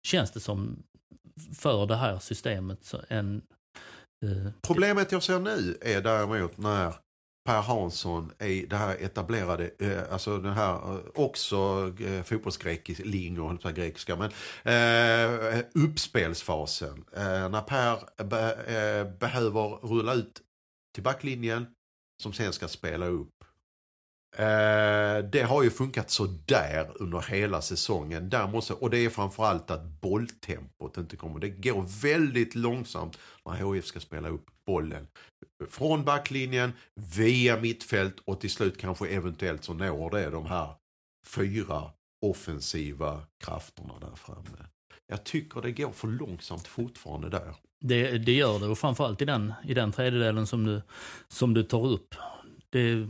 känns 0.08 0.32
det 0.32 0.40
som, 0.40 0.84
för 1.56 1.86
det 1.86 1.96
här 1.96 2.20
systemet. 2.20 2.84
Så 2.84 3.02
en, 3.08 3.42
eh, 4.26 4.52
Problemet 4.62 5.12
jag 5.12 5.24
ser 5.24 5.40
nu 5.40 5.78
är 5.82 6.02
däremot 6.02 6.58
när 6.58 6.94
Per 7.44 7.62
Hansson 7.62 8.32
i 8.40 8.66
det 8.66 8.76
här 8.76 8.98
etablerade, 9.00 9.72
eh, 9.80 10.14
alltså 10.14 10.38
den 10.38 10.54
här 10.54 10.74
eh, 10.74 11.00
också 11.16 11.58
eh, 12.00 12.24
fotbollsgrekisk, 12.24 13.02
grekiska, 13.76 14.16
men 14.16 14.32
eh, 14.64 15.60
uppspelsfasen. 15.74 17.06
Eh, 17.16 17.50
när 17.50 17.62
Per 17.62 18.24
be, 18.24 18.54
eh, 18.54 19.20
behöver 19.20 19.88
rulla 19.88 20.14
ut 20.14 20.42
till 20.94 21.04
backlinjen 21.04 21.68
som 22.24 22.34
sen 22.34 22.54
ska 22.54 22.68
spela 22.68 23.06
upp. 23.06 23.44
Eh, 24.38 25.24
det 25.32 25.46
har 25.48 25.64
ju 25.64 25.70
funkat 25.70 26.10
så 26.10 26.26
där 26.46 27.02
under 27.02 27.20
hela 27.20 27.62
säsongen. 27.62 28.30
Där 28.30 28.48
måste, 28.48 28.74
och 28.74 28.90
det 28.90 28.98
är 28.98 29.10
framförallt 29.10 29.72
att 29.72 29.84
bolltempot 29.84 30.98
inte 30.98 31.16
kommer. 31.18 31.40
Det 31.40 31.50
går 31.50 32.02
väldigt 32.02 32.56
långsamt 32.56 33.18
när 33.46 33.74
HIF 33.74 33.86
ska 33.86 34.00
spela 34.00 34.30
upp 34.30 34.46
bollen. 34.72 35.08
Från 35.70 36.04
backlinjen, 36.04 36.74
via 37.16 37.60
mittfält 37.60 38.20
och 38.26 38.40
till 38.40 38.50
slut 38.50 38.78
kanske 38.78 39.08
eventuellt 39.08 39.64
så 39.64 39.74
når 39.74 40.10
det 40.12 40.30
de 40.30 40.46
här 40.46 40.74
fyra 41.28 41.92
offensiva 42.22 43.22
krafterna 43.44 43.94
där 44.00 44.16
framme. 44.16 44.66
Jag 45.08 45.24
tycker 45.24 45.62
det 45.62 45.72
går 45.72 45.92
för 45.92 46.08
långsamt 46.08 46.68
fortfarande 46.68 47.30
där. 47.30 47.56
Det, 47.82 48.18
det 48.18 48.32
gör 48.32 48.60
det 48.60 48.66
och 48.68 48.78
framförallt 48.78 49.22
i 49.22 49.26
den, 49.26 49.54
i 49.64 49.74
den 49.74 49.92
tredjedelen 49.92 50.48
som 50.48 50.66
du, 50.66 50.82
som 51.28 51.54
du 51.54 51.64
tar 51.64 51.86
upp. 51.86 52.16
Det, 52.70 53.08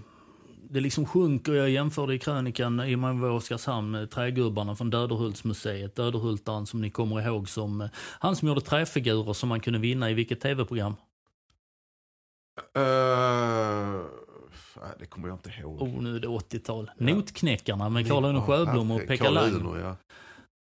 det 0.70 0.80
liksom 0.80 1.06
sjunker, 1.06 1.54
jag 1.54 1.70
jämförde 1.70 2.16
i 2.16 2.20
krönikan 2.20 2.80
i 2.80 2.96
med 2.96 3.32
Oskarshamn, 3.32 4.08
trägubbarna 4.08 4.76
från 4.76 4.90
Döderhultsmuseet, 4.90 5.96
Döderhultaren 5.96 6.66
som 6.66 6.82
ni 6.82 6.90
kommer 6.90 7.28
ihåg 7.28 7.50
som 7.50 7.82
eh, 7.82 7.90
han 8.20 8.36
som 8.36 8.48
gjorde 8.48 8.62
träfigurer 8.62 9.34
som 9.34 9.50
man 9.50 9.60
kunde 9.60 9.80
vinna 9.80 10.10
i 10.10 10.14
vilket 10.14 10.42
tv-program? 10.42 10.96
Uh, 12.78 14.06
det 15.00 15.06
kommer 15.06 15.28
jag 15.28 15.36
inte 15.36 15.50
ihåg. 15.60 15.82
Oh, 15.82 16.02
nu 16.02 16.16
är 16.16 16.20
det 16.20 16.28
80-tal. 16.28 16.92
Ja. 16.98 17.06
Notknäckarna 17.06 17.90
med 17.90 18.08
Karl 18.08 18.26
Uno 18.26 18.42
Sjöblom 18.42 18.92
och 18.92 19.08
Pekka 19.08 19.30
Lang. 19.30 19.80
Ja. 19.80 19.96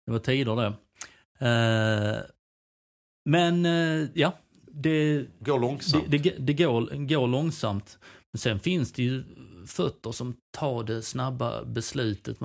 Det 0.07 0.13
var 0.13 0.19
tider 0.19 0.57
det. 0.57 0.73
Uh, 1.43 2.23
men 3.25 3.67
uh, 3.67 4.09
ja, 4.15 4.33
det 4.67 5.27
går 5.39 5.61
långsamt. 5.61 6.05
Det, 6.09 6.19
det, 6.19 6.35
det 6.39 6.55
går, 6.55 7.07
går 7.07 7.27
långsamt. 7.27 7.99
Men 8.33 8.39
sen 8.39 8.61
finns 8.61 8.93
det 8.93 9.03
ju 9.03 9.25
fötter 9.71 10.13
som 10.13 10.37
tar 10.51 10.85
det 10.85 11.03
snabba 11.03 11.65
beslutet. 11.65 12.39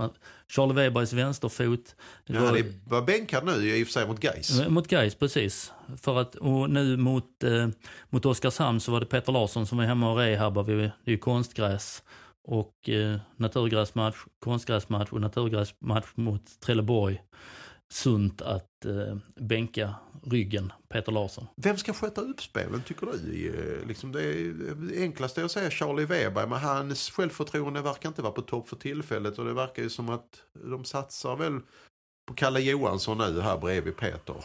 Charlie 0.47 0.73
Webergs 0.73 1.13
vänsterfot. 1.13 1.95
Ja, 2.25 2.41
var, 2.41 2.53
det 2.53 2.73
var 2.85 3.01
bänkad 3.01 3.45
nu 3.45 3.77
i 3.77 3.83
och 3.83 3.88
för 3.88 3.93
sig 3.93 4.07
mot 4.07 4.23
Geis. 4.23 4.67
Mot 4.67 4.91
Geis 4.91 5.15
precis. 5.15 5.71
För 6.01 6.17
att, 6.17 6.35
och 6.35 6.69
nu 6.69 6.97
mot, 6.97 7.43
eh, 7.43 7.67
mot 8.09 8.25
Oskarshamn 8.25 8.79
så 8.79 8.91
var 8.91 8.99
det 8.99 9.05
Peter 9.05 9.31
Larsson 9.31 9.67
som 9.67 9.77
var 9.77 9.85
hemma 9.85 10.11
och 10.11 10.17
rehabade. 10.17 10.75
Det 10.75 10.83
är 10.83 11.11
ju 11.11 11.17
konstgräs. 11.17 12.03
Och 12.47 12.89
eh, 12.89 13.17
naturgräsmatch, 13.38 14.17
konstgräsmatch 14.39 15.11
och 15.11 15.21
naturgräsmatch 15.21 16.07
mot 16.15 16.59
Trelleborg 16.59 17.21
sunt 17.91 18.41
att 18.41 18.74
eh, 18.85 19.17
bänka 19.35 19.95
ryggen 20.23 20.73
Peter 20.89 21.11
Larsson. 21.11 21.47
Vem 21.55 21.77
ska 21.77 21.93
sköta 21.93 22.21
uppspelen 22.21 22.81
tycker 22.81 23.07
du? 23.07 23.47
Eh, 23.47 23.87
liksom 23.87 24.11
det, 24.11 24.23
är, 24.23 24.53
enklaste 25.01 25.41
är 25.41 25.45
att 25.45 25.51
säga 25.51 25.69
Charlie 25.69 26.05
Weber, 26.05 26.47
men 26.47 26.59
hans 26.59 27.09
självförtroende 27.09 27.81
verkar 27.81 28.09
inte 28.09 28.21
vara 28.21 28.33
på 28.33 28.41
topp 28.41 28.69
för 28.69 28.75
tillfället 28.75 29.39
och 29.39 29.45
det 29.45 29.53
verkar 29.53 29.83
ju 29.83 29.89
som 29.89 30.09
att 30.09 30.41
de 30.53 30.85
satsar 30.85 31.35
väl 31.35 31.59
på 32.27 32.33
Kalle 32.33 32.59
Johansson 32.59 33.17
nu 33.17 33.41
här 33.41 33.57
bredvid 33.57 33.97
Peter. 33.97 34.35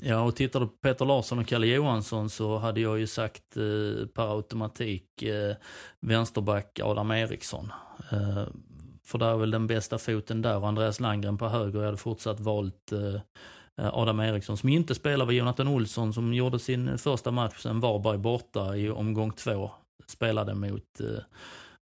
Ja, 0.00 0.22
och 0.22 0.36
tittar 0.36 0.60
du 0.60 0.66
på 0.66 0.72
Peter 0.82 1.04
Larsson 1.04 1.38
och 1.38 1.46
Kalle 1.46 1.66
Johansson 1.66 2.30
så 2.30 2.58
hade 2.58 2.80
jag 2.80 2.98
ju 2.98 3.06
sagt 3.06 3.56
eh, 3.56 4.06
per 4.06 4.36
automatik 4.36 5.22
eh, 5.22 5.56
vänsterback 6.00 6.80
Adam 6.82 7.10
Eriksson. 7.10 7.72
Eh, 8.12 8.44
för 9.04 9.18
där 9.18 9.32
är 9.32 9.36
väl 9.36 9.50
den 9.50 9.66
bästa 9.66 9.98
foten 9.98 10.42
där 10.42 10.56
och 10.56 10.68
Andreas 10.68 11.00
Landgren 11.00 11.38
på 11.38 11.48
höger. 11.48 11.78
Jag 11.78 11.86
hade 11.86 11.96
fortsatt 11.96 12.40
valt 12.40 12.92
eh, 12.92 13.20
Adam 13.76 14.20
Eriksson 14.20 14.56
som 14.56 14.68
inte 14.68 14.94
spelar 14.94 15.26
med 15.26 15.34
Jonathan 15.34 15.68
Olsson 15.68 16.12
som 16.12 16.34
gjorde 16.34 16.58
sin 16.58 16.98
första 16.98 17.30
match 17.30 17.58
sen 17.58 17.80
Varberg 17.80 18.18
borta 18.18 18.76
i 18.76 18.90
omgång 18.90 19.32
två. 19.32 19.70
Spelade 20.06 20.54
mot 20.54 21.00
eh, 21.00 21.06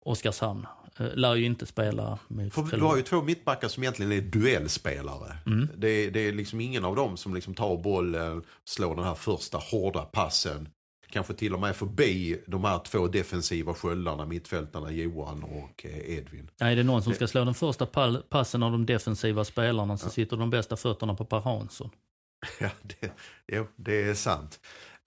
Oskarshamn. 0.05 0.65
Eh, 0.99 1.15
lär 1.15 1.35
ju 1.35 1.45
inte 1.45 1.65
spela 1.65 2.19
mot 2.27 2.53
För 2.53 2.77
Du 2.77 2.83
har 2.83 2.97
ju 2.97 3.01
två 3.01 3.21
mittbackar 3.21 3.67
som 3.67 3.83
egentligen 3.83 4.11
är 4.11 4.21
duellspelare. 4.21 5.37
Mm. 5.45 5.67
Det, 5.77 6.09
det, 6.09 6.19
är 6.19 6.33
liksom 6.33 6.61
ingen 6.61 6.85
av 6.85 6.95
dem 6.95 7.17
som 7.17 7.35
liksom 7.35 7.53
tar 7.53 7.77
bollen, 7.77 8.43
slår 8.65 8.95
den 8.95 9.05
här 9.05 9.15
första 9.15 9.57
hårda 9.57 10.01
passen 10.01 10.69
kanske 11.15 11.33
till 11.33 11.53
och 11.53 11.59
med 11.59 11.75
förbi 11.75 12.41
de 12.47 12.63
här 12.63 12.79
två 12.79 13.07
defensiva 13.07 13.73
sköldarna, 13.73 14.25
mittfältarna 14.25 14.91
Johan 14.91 15.43
och 15.43 15.85
eh, 15.85 16.17
Edvin. 16.17 16.49
Ja, 16.57 16.65
är 16.65 16.75
det 16.75 16.83
någon 16.83 17.03
som 17.03 17.13
ska 17.13 17.27
slå 17.27 17.45
den 17.45 17.53
första 17.53 17.85
passen 18.29 18.63
av 18.63 18.71
de 18.71 18.85
defensiva 18.85 19.45
spelarna 19.45 19.97
så 19.97 20.09
sitter 20.09 20.37
de 20.37 20.49
bästa 20.49 20.77
fötterna 20.77 21.15
på 21.15 21.25
Per 21.25 21.39
Hansson. 21.39 21.89
Ja, 22.59 22.69
det, 22.81 23.11
jo, 23.47 23.67
det 23.75 24.03
är 24.09 24.13
sant. 24.13 24.59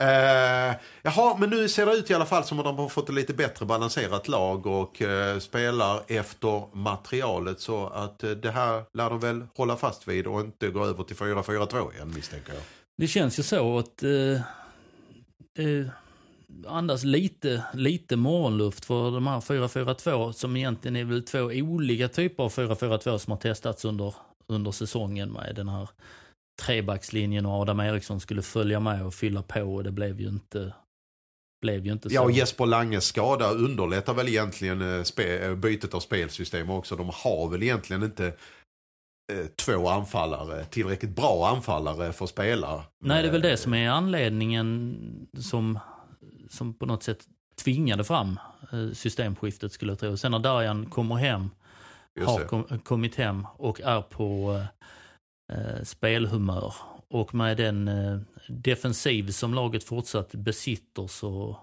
Uh, 0.03 0.77
jaha, 1.03 1.37
men 1.39 1.51
nu 1.51 1.69
ser 1.69 1.87
det 1.87 1.93
ut 1.93 2.11
i 2.11 2.15
alla 2.15 2.27
fall 2.27 2.45
som 2.45 2.59
att 2.59 2.65
de 2.65 2.79
har 2.79 2.89
fått 2.89 3.09
ett 3.09 3.15
lite 3.15 3.35
bättre 3.35 3.67
balanserat 3.67 4.29
lag 4.29 4.67
och 4.67 5.03
uh, 5.03 5.39
spelar 5.39 6.03
efter 6.09 6.77
materialet 6.77 7.61
så 7.61 7.87
att 7.87 8.25
uh, 8.25 8.31
det 8.31 8.51
här 8.51 8.85
lär 8.95 9.11
de 9.11 9.21
väl 9.21 9.47
hålla 9.57 9.77
fast 9.77 10.09
vid 10.09 10.27
och 10.27 10.41
inte 10.41 10.69
gå 10.69 10.85
över 10.85 11.05
till 11.05 11.17
4-4-2 11.17 11.95
igen 11.95 12.13
misstänker 12.15 12.53
jag. 12.53 12.63
Det 12.99 13.07
känns 13.07 13.39
ju 13.39 13.43
så 13.43 13.79
att 13.79 14.03
eh, 14.03 14.41
andas 16.67 17.05
lite, 17.05 17.65
lite 17.75 18.17
morgonluft 18.17 18.85
för 18.85 19.11
de 19.11 19.27
här 19.27 19.41
4-4-2 19.41 20.33
som 20.33 20.57
egentligen 20.57 20.97
är 20.97 21.05
väl 21.05 21.23
två 21.23 21.39
olika 21.43 22.09
typer 22.09 22.43
av 22.43 22.53
4-4-2 22.53 23.19
som 23.19 23.31
har 23.31 23.39
testats 23.39 23.85
under, 23.85 24.15
under 24.47 24.71
säsongen 24.71 25.33
med 25.33 25.55
den 25.55 25.69
här 25.69 25.89
trebackslinjen 26.63 27.47
och 27.47 27.53
Adam 27.53 27.81
Eriksson 27.81 28.21
skulle 28.21 28.43
följa 28.43 28.81
med 28.81 29.07
och 29.07 29.15
fylla 29.15 29.43
på 29.43 29.61
och 29.61 29.85
det 29.85 29.91
blev 29.91 30.21
ju 30.21 30.29
inte 30.29 30.73
blev 31.61 31.87
ju 31.87 31.93
inte 31.93 32.09
så. 32.09 32.15
Ja, 32.15 32.23
och 32.23 32.31
Jesper 32.31 32.67
Langes 32.67 33.05
skada 33.05 33.51
underlättar 33.51 34.15
väl 34.15 34.29
egentligen 34.29 34.83
eh, 34.83 35.55
bytet 35.55 35.95
av 35.95 36.01
spelsystem 36.01 36.71
också. 36.71 36.97
De 36.97 37.11
har 37.15 37.49
väl 37.49 37.63
egentligen 37.63 38.03
inte 38.03 38.27
eh, 38.27 38.33
två 39.57 39.89
anfallare, 39.89 40.65
tillräckligt 40.65 41.17
bra 41.17 41.49
anfallare 41.49 42.13
för 42.13 42.25
att 42.25 42.31
spela. 42.31 42.85
Nej, 43.01 43.23
det 43.23 43.29
är 43.29 43.33
väl 43.33 43.43
det 43.43 43.57
som 43.57 43.75
är 43.75 43.91
anledningen 43.91 44.97
som 45.41 45.79
som 46.51 46.75
på 46.75 46.87
något 46.87 47.03
sätt 47.03 47.27
tvingade 47.57 48.05
fram 48.05 48.39
eh, 48.73 48.93
systemskiftet 48.93 49.73
skulle 49.73 49.93
jag 49.93 49.99
tro. 49.99 50.17
Sen 50.17 50.31
när 50.31 50.39
Darjan 50.39 50.87
kommer 50.87 51.15
hem, 51.15 51.51
har 52.27 52.45
kom, 52.45 52.79
kommit 52.85 53.15
hem 53.15 53.47
och 53.57 53.81
är 53.81 54.03
på 54.03 54.61
eh, 55.53 55.83
spelhumör 55.85 56.75
och 57.09 57.35
med 57.35 57.57
den 57.57 57.89
eh, 57.89 58.19
defensiv 58.49 59.31
som 59.31 59.55
laget 59.55 59.85
fortsatt 59.85 60.35
besitter 60.35 61.07
så 61.07 61.57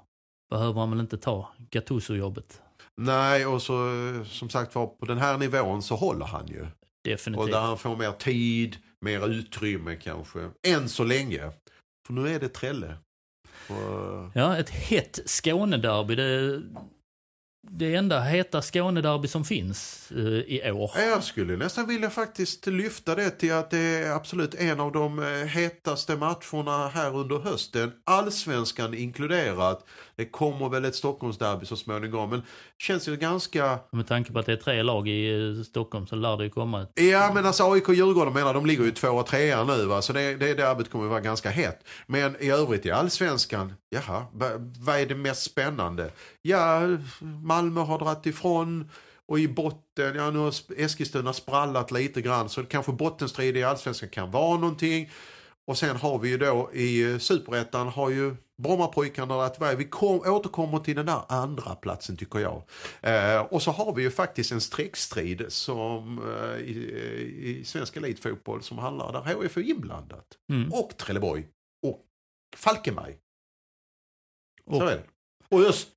behöver 0.49 0.79
han 0.79 0.89
väl 0.89 0.99
inte 0.99 1.17
ta 1.17 1.49
Gattuso-jobbet. 1.57 2.61
Nej, 2.97 3.45
och 3.45 3.61
så 3.61 3.75
som 4.25 4.49
sagt 4.49 4.75
var 4.75 4.87
på 4.87 5.05
den 5.05 5.17
här 5.17 5.37
nivån 5.37 5.81
så 5.81 5.95
håller 5.95 6.25
han 6.25 6.47
ju. 6.47 6.67
Definitivt. 7.05 7.43
Och 7.43 7.49
där 7.49 7.59
han 7.59 7.77
får 7.77 7.95
mer 7.95 8.11
tid, 8.11 8.77
mer 9.01 9.27
utrymme 9.29 9.95
kanske. 9.95 10.49
Än 10.67 10.89
så 10.89 11.03
länge. 11.03 11.51
För 12.07 12.13
nu 12.13 12.27
är 12.27 12.39
det 12.39 12.49
Trelle. 12.49 12.97
Och... 13.67 14.31
Ja, 14.33 14.57
ett 14.57 14.69
hett 14.69 15.19
Skånederby. 15.25 16.15
Det, 16.15 16.61
det 17.69 17.95
enda 17.95 18.19
heta 18.19 18.61
Skånederby 18.61 19.27
som 19.27 19.45
finns 19.45 20.11
uh, 20.15 20.39
i 20.39 20.71
år. 20.71 20.91
Jag 20.95 21.23
skulle 21.23 21.57
nästan 21.57 21.87
vilja 21.87 22.09
faktiskt 22.09 22.67
lyfta 22.67 23.15
det 23.15 23.29
till 23.29 23.53
att 23.53 23.69
det 23.69 23.77
är 23.77 24.11
absolut 24.11 24.55
en 24.55 24.79
av 24.79 24.91
de 24.91 25.19
eh, 25.19 25.25
hetaste 25.25 26.15
matcherna 26.15 26.87
här 26.87 27.15
under 27.15 27.39
hösten. 27.39 27.91
Allsvenskan 28.03 28.93
inkluderat. 28.93 29.85
Det 30.15 30.25
kommer 30.25 30.69
väl 30.69 30.85
ett 30.85 30.95
Stockholmsderby 30.95 31.65
så 31.65 31.75
småningom. 31.75 32.29
Men 32.29 32.41
känns 32.77 33.07
ju 33.07 33.15
ganska... 33.15 33.79
Med 33.91 34.07
tanke 34.07 34.31
på 34.31 34.39
att 34.39 34.45
det 34.45 34.51
är 34.51 34.57
tre 34.57 34.83
lag 34.83 35.07
i 35.07 35.49
eh, 35.57 35.63
Stockholm 35.63 36.07
så 36.07 36.15
lär 36.15 36.37
det 36.37 36.43
ju 36.43 36.49
komma 36.49 36.81
ett... 36.81 36.91
Ja 36.95 37.31
men 37.33 37.45
alltså 37.45 37.71
AIK 37.71 37.89
och 37.89 37.95
Djurgården 37.95 38.33
menar 38.33 38.53
de 38.53 38.65
ligger 38.65 38.83
ju 38.83 38.91
två 38.91 39.09
och 39.09 39.27
trea 39.27 39.63
nu 39.63 39.85
va. 39.85 40.01
Så 40.01 40.13
det, 40.13 40.35
det 40.35 40.53
derbyt 40.53 40.91
kommer 40.91 41.07
vara 41.07 41.21
ganska 41.21 41.49
hett. 41.49 41.87
Men 42.07 42.35
i 42.39 42.49
övrigt 42.49 42.85
i 42.85 42.91
allsvenskan, 42.91 43.73
jaha, 43.89 44.25
vad 44.79 44.99
är 44.99 45.05
det 45.05 45.15
mest 45.15 45.43
spännande? 45.43 46.11
Ja, 46.41 46.79
Malmö 47.55 47.81
har 47.81 47.99
dratt 47.99 48.25
ifrån. 48.25 48.89
Och 49.27 49.39
i 49.39 49.47
botten, 49.47 50.15
ja 50.15 50.31
nu 50.31 50.39
har 50.39 50.53
Eskilstuna 50.77 51.33
sprallat 51.33 51.91
lite 51.91 52.21
grann 52.21 52.49
så 52.49 52.63
kanske 52.63 52.91
bottenstrid 52.91 53.57
i 53.57 53.63
allsvenskan 53.63 54.09
kan 54.09 54.31
vara 54.31 54.57
någonting. 54.59 55.09
Och 55.67 55.77
sen 55.77 55.95
har 55.95 56.19
vi 56.19 56.29
ju 56.29 56.37
då 56.37 56.69
i 56.73 57.11
eh, 57.11 57.17
superettan 57.17 57.87
har 57.87 58.09
ju 58.09 58.35
Brommapojkarna 58.57 59.43
att 59.43 59.79
vi 59.79 59.85
kom, 59.85 60.19
återkommer 60.19 60.79
till 60.79 60.95
den 60.95 61.05
där 61.05 61.21
andra 61.29 61.75
platsen 61.75 62.17
tycker 62.17 62.39
jag. 62.39 62.63
Eh, 63.01 63.41
och 63.41 63.61
så 63.61 63.71
har 63.71 63.95
vi 63.95 64.03
ju 64.03 64.11
faktiskt 64.11 64.51
en 64.51 64.61
streckstrid 64.61 65.45
som 65.47 66.19
eh, 66.19 66.57
i, 66.59 67.59
i 67.59 67.63
svensk 67.65 67.97
elitfotboll 67.97 68.63
som 68.63 68.77
handlar 68.77 69.11
där 69.11 69.33
HF 69.33 69.57
är 69.57 69.61
inblandat. 69.61 70.27
Mm. 70.49 70.73
Och 70.73 70.97
Trelleborg 70.97 71.47
och 71.87 72.01
Falkenberg. 72.55 73.17
Och, 74.65 74.77
så 74.77 74.87
är 74.87 74.95
det. 74.95 75.03
Och 75.49 75.59
Öst, 75.59 75.87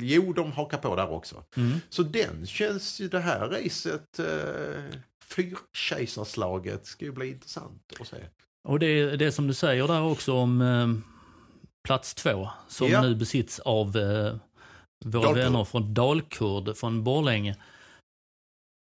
jo 0.00 0.32
de 0.32 0.52
hakar 0.52 0.78
på 0.78 0.96
där 0.96 1.10
också. 1.10 1.44
Mm. 1.56 1.80
Så 1.88 2.02
den 2.02 2.46
känns 2.46 3.00
ju, 3.00 3.08
det 3.08 3.20
här 3.20 3.48
racet, 3.48 4.18
eh, 4.18 5.00
fyrkejsarslaget, 5.24 6.86
ska 6.86 7.04
ju 7.04 7.12
bli 7.12 7.28
intressant 7.28 7.92
att 8.00 8.08
se. 8.08 8.16
Och 8.68 8.78
det, 8.78 9.16
det 9.16 9.32
som 9.32 9.46
du 9.46 9.54
säger 9.54 9.88
där 9.88 10.02
också 10.02 10.32
om 10.32 10.60
eh, 10.60 10.88
plats 11.86 12.14
två, 12.14 12.48
som 12.68 12.88
Ja. 12.88 13.02
nu 13.02 13.14
besitts 13.14 13.58
av 13.58 13.96
eh, 13.96 14.36
våra 15.04 15.22
Dalkurd. 15.22 15.36
vänner 15.36 15.64
från 15.64 15.94
Dalkurd, 15.94 16.76
från 16.76 17.04
Borlänge. 17.04 17.56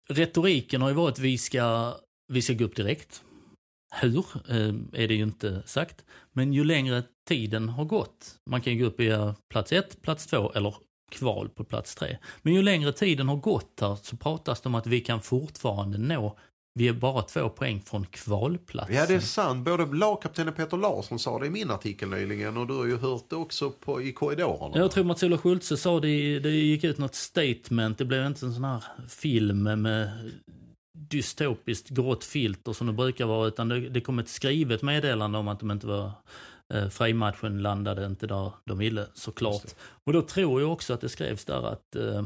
Retoriken 0.09 0.81
har 0.81 0.89
ju 0.89 0.95
varit 0.95 1.19
vi 1.19 1.37
ska, 1.37 1.93
vi 2.27 2.41
ska 2.41 2.53
gå 2.53 2.65
upp 2.65 2.75
direkt. 2.75 3.23
Hur 4.01 4.25
eh, 4.49 5.01
är 5.01 5.07
det 5.07 5.13
ju 5.15 5.23
inte 5.23 5.63
sagt. 5.65 6.05
Men 6.33 6.53
ju 6.53 6.63
längre 6.63 7.03
tiden 7.27 7.69
har 7.69 7.85
gått, 7.85 8.35
man 8.49 8.61
kan 8.61 8.73
ju 8.73 8.79
gå 8.79 8.85
upp 8.85 8.99
i 8.99 9.33
plats 9.49 9.71
ett, 9.71 10.01
plats 10.01 10.27
två 10.27 10.51
eller 10.51 10.75
kval 11.11 11.49
på 11.49 11.63
plats 11.63 11.95
tre. 11.95 12.17
Men 12.41 12.53
ju 12.53 12.61
längre 12.61 12.91
tiden 12.93 13.29
har 13.29 13.35
gått 13.35 13.79
här 13.81 13.97
så 14.03 14.17
pratas 14.17 14.61
det 14.61 14.69
om 14.69 14.75
att 14.75 14.87
vi 14.87 15.01
kan 15.01 15.21
fortfarande 15.21 15.97
nå, 15.97 16.37
vi 16.73 16.87
är 16.87 16.93
bara 16.93 17.21
två 17.21 17.49
poäng 17.49 17.81
från 17.85 18.05
kvalplatsen. 18.05 18.95
Ja 18.95 19.05
det 19.05 19.13
är 19.13 19.19
sant, 19.19 19.65
både 19.65 19.85
lagkaptenen 19.85 20.53
Peter 20.53 20.77
Larsson 20.77 21.19
sa 21.19 21.39
det 21.39 21.45
i 21.45 21.49
min 21.49 21.71
artikel 21.71 22.09
nyligen 22.09 22.57
och 22.57 22.67
du 22.67 22.73
har 22.73 22.85
ju 22.85 22.97
hört 22.97 23.29
det 23.29 23.35
också 23.35 23.71
på, 23.71 24.01
i 24.01 24.13
korridorerna. 24.13 24.77
Jag 24.77 24.91
tror 24.91 25.03
Mats-Ola 25.03 25.37
Schultze 25.37 25.77
sa 25.77 25.99
det, 25.99 26.39
det 26.39 26.49
gick 26.49 26.83
ut 26.83 26.97
något 26.97 27.15
statement, 27.15 27.97
det 27.97 28.05
blev 28.05 28.25
inte 28.25 28.45
en 28.45 28.53
sån 28.53 28.63
här 28.63 28.83
film 29.09 29.63
med 29.81 30.11
dystopiskt 30.95 31.89
grått 31.89 32.23
filter 32.23 32.73
som 32.73 32.87
det 32.87 32.93
brukar 32.93 33.25
vara, 33.25 33.47
utan 33.47 33.69
det, 33.69 33.89
det 33.89 34.01
kom 34.01 34.19
ett 34.19 34.29
skrivet 34.29 34.81
meddelande 34.81 35.37
om 35.37 35.47
att 35.47 35.59
de 35.59 35.71
inte 35.71 35.87
var 35.87 36.11
eh, 36.73 36.89
Frej-matchen 36.89 37.61
landade 37.61 38.05
inte 38.05 38.27
där 38.27 38.51
de 38.65 38.77
ville 38.77 39.07
såklart. 39.13 39.75
Och 40.03 40.13
då 40.13 40.21
tror 40.21 40.61
jag 40.61 40.71
också 40.71 40.93
att 40.93 41.01
det 41.01 41.09
skrevs 41.09 41.45
där 41.45 41.63
att 41.67 41.95
eh, 41.95 42.25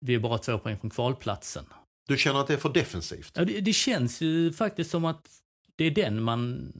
vi 0.00 0.14
är 0.14 0.18
bara 0.18 0.38
två 0.38 0.58
poäng 0.58 0.78
från 0.78 0.90
kvalplatsen. 0.90 1.64
Du 2.08 2.16
känner 2.16 2.40
att 2.40 2.46
det 2.46 2.54
är 2.54 2.58
för 2.58 2.68
defensivt? 2.72 3.32
Ja, 3.34 3.44
det, 3.44 3.60
det 3.60 3.72
känns 3.72 4.20
ju 4.20 4.52
faktiskt 4.52 4.90
som 4.90 5.04
att 5.04 5.28
det 5.76 5.84
är 5.84 5.90
den 5.90 6.22
man, 6.22 6.72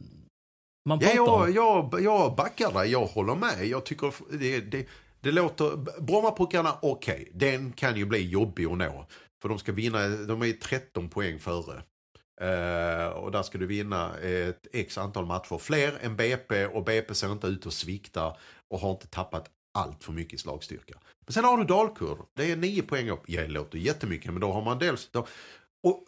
man 0.88 0.98
Ja, 1.00 1.08
pratar 1.08 1.48
jag, 1.48 1.84
om. 1.84 1.90
jag, 1.92 2.02
jag 2.02 2.36
backar 2.36 2.72
dig, 2.72 2.90
jag 2.90 3.06
håller 3.06 3.34
med. 3.34 3.66
Jag 3.66 3.86
tycker 3.86 4.14
det, 4.38 4.60
det, 4.60 4.86
det 5.20 5.32
låter... 5.32 6.00
Brommapuckarna, 6.02 6.78
okej, 6.82 7.30
den 7.34 7.72
kan 7.72 7.96
ju 7.96 8.04
bli 8.04 8.28
jobbig 8.28 8.66
att 8.66 8.78
nå. 8.78 9.06
För 9.42 9.48
de 9.48 9.58
ska 9.58 9.72
vinna, 9.72 10.08
de 10.08 10.42
är 10.42 10.52
13 10.52 11.08
poäng 11.08 11.38
före. 11.38 11.82
Uh, 12.42 13.08
och 13.08 13.32
där 13.32 13.42
ska 13.42 13.58
du 13.58 13.66
vinna 13.66 14.18
ett 14.18 14.66
x 14.72 14.98
antal 14.98 15.26
matcher. 15.26 15.58
Fler 15.58 15.98
än 16.00 16.16
BP 16.16 16.66
och 16.66 16.84
BP 16.84 17.14
ser 17.14 17.32
inte 17.32 17.46
ut 17.46 17.66
att 17.66 17.72
svikta 17.72 18.36
och 18.70 18.78
har 18.78 18.90
inte 18.90 19.06
tappat 19.06 19.50
allt 19.74 20.04
för 20.04 20.12
mycket 20.12 20.34
i 20.34 20.38
slagstyrka. 20.38 20.94
Men 21.26 21.32
sen 21.32 21.44
har 21.44 21.58
du 21.58 21.64
Dalkurd, 21.64 22.18
det 22.34 22.52
är 22.52 22.56
9 22.56 22.82
poäng 22.82 23.10
upp. 23.10 23.22
Ja, 23.26 23.42
det 23.42 23.48
låter 23.48 23.78
jättemycket 23.78 24.32
men 24.32 24.40
då 24.40 24.52
har 24.52 24.62
man 24.62 24.78
dels... 24.78 25.08
Då, 25.10 25.26
och, 25.82 26.04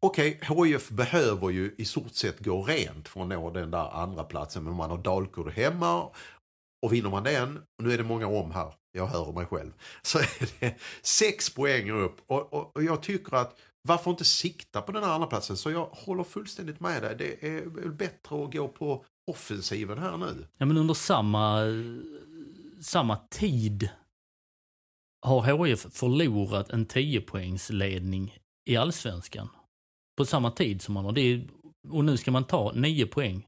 Okej, 0.00 0.40
HIF 0.42 0.88
behöver 0.88 1.50
ju 1.50 1.74
i 1.78 1.84
stort 1.84 2.14
sett 2.14 2.40
gå 2.40 2.62
rent 2.62 3.08
för 3.08 3.20
att 3.20 3.28
nå 3.28 3.50
den 3.50 3.70
där 3.70 4.02
andra 4.02 4.24
platsen 4.24 4.64
men 4.64 4.74
man 4.74 4.90
har 4.90 4.98
Dalkurd 4.98 5.48
hemma 5.48 6.10
och 6.82 6.92
vinner 6.92 7.10
man 7.10 7.22
den, 7.22 7.56
och 7.56 7.84
nu 7.84 7.92
är 7.92 7.98
det 7.98 8.04
många 8.04 8.26
om 8.26 8.50
här, 8.50 8.74
jag 8.92 9.06
hör 9.06 9.32
mig 9.32 9.46
själv, 9.46 9.72
så 10.02 10.18
är 10.18 10.60
det 10.60 10.74
sex 11.02 11.54
poäng 11.54 11.90
upp 11.90 12.20
och, 12.26 12.52
och, 12.52 12.76
och 12.76 12.82
jag 12.82 13.02
tycker 13.02 13.36
att 13.36 13.58
varför 13.86 14.10
inte 14.10 14.24
sikta 14.24 14.82
på 14.82 14.92
den 14.92 15.04
här 15.04 15.10
andra 15.10 15.26
platsen 15.26 15.56
så 15.56 15.70
jag 15.70 15.86
håller 15.86 16.24
fullständigt 16.24 16.80
med 16.80 17.02
dig. 17.02 17.16
Det 17.18 17.48
är 17.48 17.66
väl 17.66 17.92
bättre 17.92 18.44
att 18.44 18.52
gå 18.52 18.68
på 18.68 19.04
offensiven 19.30 19.98
här 19.98 20.16
nu. 20.16 20.46
Ja, 20.58 20.66
men 20.66 20.76
under 20.76 20.94
samma, 20.94 21.62
samma 22.80 23.16
tid 23.16 23.90
har 25.26 25.66
HIF 25.66 25.86
förlorat 25.92 26.70
en 26.70 26.86
10-poängsledning 26.86 28.38
i 28.70 28.76
allsvenskan. 28.76 29.48
På 30.16 30.24
samma 30.24 30.50
tid 30.50 30.82
som 30.82 30.94
man 30.94 31.04
har. 31.04 31.12
Det 31.12 31.20
är, 31.20 31.48
och 31.88 32.04
nu 32.04 32.16
ska 32.16 32.30
man 32.30 32.44
ta 32.44 32.72
9 32.72 33.06
poäng. 33.06 33.46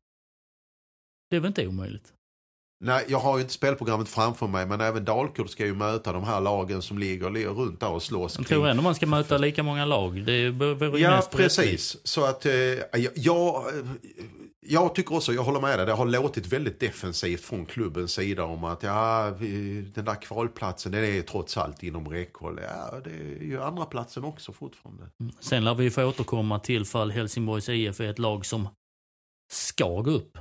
Det 1.30 1.36
är 1.36 1.40
väl 1.40 1.48
inte 1.48 1.66
omöjligt? 1.66 2.14
Nej, 2.80 3.04
jag 3.08 3.18
har 3.18 3.36
ju 3.36 3.42
inte 3.42 3.52
spelprogrammet 3.52 4.08
framför 4.08 4.46
mig 4.46 4.66
men 4.66 4.80
även 4.80 5.04
Dalkurd 5.04 5.50
ska 5.50 5.66
ju 5.66 5.74
möta 5.74 6.12
de 6.12 6.24
här 6.24 6.40
lagen 6.40 6.82
som 6.82 6.98
ligger, 6.98 7.30
runt 7.30 7.80
där 7.80 7.90
och 7.90 8.02
slåss. 8.02 8.38
Jag 8.38 8.46
tror 8.46 8.68
ändå 8.68 8.82
man 8.82 8.94
ska 8.94 9.06
möta 9.06 9.38
lika 9.38 9.62
många 9.62 9.84
lag. 9.84 10.24
Det 10.26 10.50
vore 10.50 10.98
ju 10.98 11.04
Ja, 11.04 11.22
precis. 11.30 11.96
Så 12.04 12.24
att 12.24 12.46
eh, 12.46 12.52
jag, 12.52 13.12
jag, 13.14 13.64
jag 14.60 14.94
tycker 14.94 15.14
också, 15.14 15.32
jag 15.32 15.42
håller 15.42 15.60
med 15.60 15.78
dig, 15.78 15.86
det 15.86 15.92
har 15.92 16.06
låtit 16.06 16.46
väldigt 16.46 16.80
defensivt 16.80 17.40
från 17.40 17.66
klubbens 17.66 18.12
sida 18.12 18.44
om 18.44 18.64
att 18.64 18.82
ja, 18.82 19.30
den 19.94 20.04
där 20.04 20.22
kvalplatsen 20.22 20.92
den 20.92 21.04
är 21.04 21.22
trots 21.22 21.56
allt 21.56 21.82
inom 21.82 22.08
räckhåll. 22.08 22.60
Ja, 22.62 23.00
det 23.04 23.10
är 23.10 23.44
ju 23.44 23.62
andra 23.62 23.84
platsen 23.84 24.24
också 24.24 24.52
fortfarande. 24.52 25.04
Sen 25.40 25.64
lär 25.64 25.74
vi 25.74 25.90
få 25.90 26.04
återkomma 26.04 26.58
till 26.58 26.84
fall 26.84 27.10
Helsingborgs 27.10 27.68
IF 27.68 28.00
är 28.00 28.10
ett 28.10 28.18
lag 28.18 28.46
som 28.46 28.68
ska 29.52 30.00
gå 30.00 30.10
upp. 30.10 30.38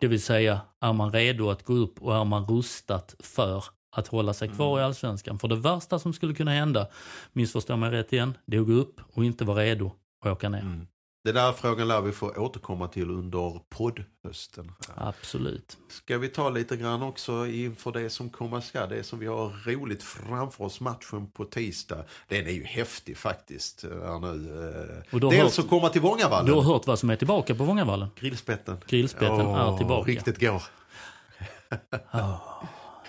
Det 0.00 0.08
vill 0.08 0.22
säga, 0.22 0.60
är 0.80 0.92
man 0.92 1.12
redo 1.12 1.50
att 1.50 1.64
gå 1.64 1.72
upp 1.72 2.02
och 2.02 2.16
är 2.16 2.24
man 2.24 2.46
rustat 2.46 3.14
för 3.18 3.64
att 3.96 4.06
hålla 4.06 4.34
sig 4.34 4.48
kvar 4.48 4.68
Mm. 4.68 4.80
i 4.80 4.84
Allsvenskan? 4.84 5.38
För 5.38 5.48
det 5.48 5.56
värsta 5.56 5.98
som 5.98 6.12
skulle 6.12 6.34
kunna 6.34 6.50
hända, 6.50 6.86
missförstå 7.32 7.76
mig 7.76 7.90
rätt 7.90 8.12
igen, 8.12 8.34
det 8.46 8.56
är 8.56 8.60
att 8.60 8.66
gå 8.66 8.72
upp 8.72 9.00
och 9.14 9.24
inte 9.24 9.44
vara 9.44 9.60
redo 9.62 9.92
att 10.24 10.32
åka 10.32 10.48
ner. 10.48 10.60
Mm. 10.60 10.86
Det 11.24 11.32
där 11.32 11.52
frågan 11.52 11.88
lär 11.88 12.00
vi 12.00 12.12
få 12.12 12.28
återkomma 12.36 12.88
till 12.88 13.10
under 13.10 13.60
poddhösten. 13.68 14.72
Absolut. 14.96 15.76
Ska 15.88 16.18
vi 16.18 16.28
ta 16.28 16.48
lite 16.50 16.76
grann 16.76 17.02
också 17.02 17.46
inför 17.46 17.92
det 17.92 18.10
som 18.10 18.30
komma 18.30 18.60
ska, 18.60 18.86
det 18.86 19.02
som 19.02 19.18
vi 19.18 19.26
har 19.26 19.48
roligt 19.66 20.02
framför 20.02 20.64
oss, 20.64 20.80
matchen 20.80 21.30
på 21.30 21.44
tisdag. 21.44 22.04
Den 22.28 22.46
är 22.46 22.50
ju 22.50 22.64
häftig 22.64 23.16
faktiskt. 23.16 23.84
Nu. 23.84 23.90
eh. 23.90 25.14
Och 25.14 25.20
har 25.26 25.30
Dels 25.32 25.56
hört- 25.56 25.64
att 25.64 25.70
komma 25.70 25.88
till 25.88 26.00
Vångavallen. 26.00 26.46
Du 26.46 26.52
har 26.52 26.62
hört 26.62 26.86
vad 26.86 26.98
som 26.98 27.10
är 27.10 27.16
tillbaka 27.16 27.54
på 27.54 27.64
Vångavallen? 27.64 28.08
Grillspetten. 28.16 28.76
Grillspetten 28.86 29.40
är 29.40 29.76
tillbaka. 29.76 30.10
Riktigt 30.10 30.40
går. 30.40 30.62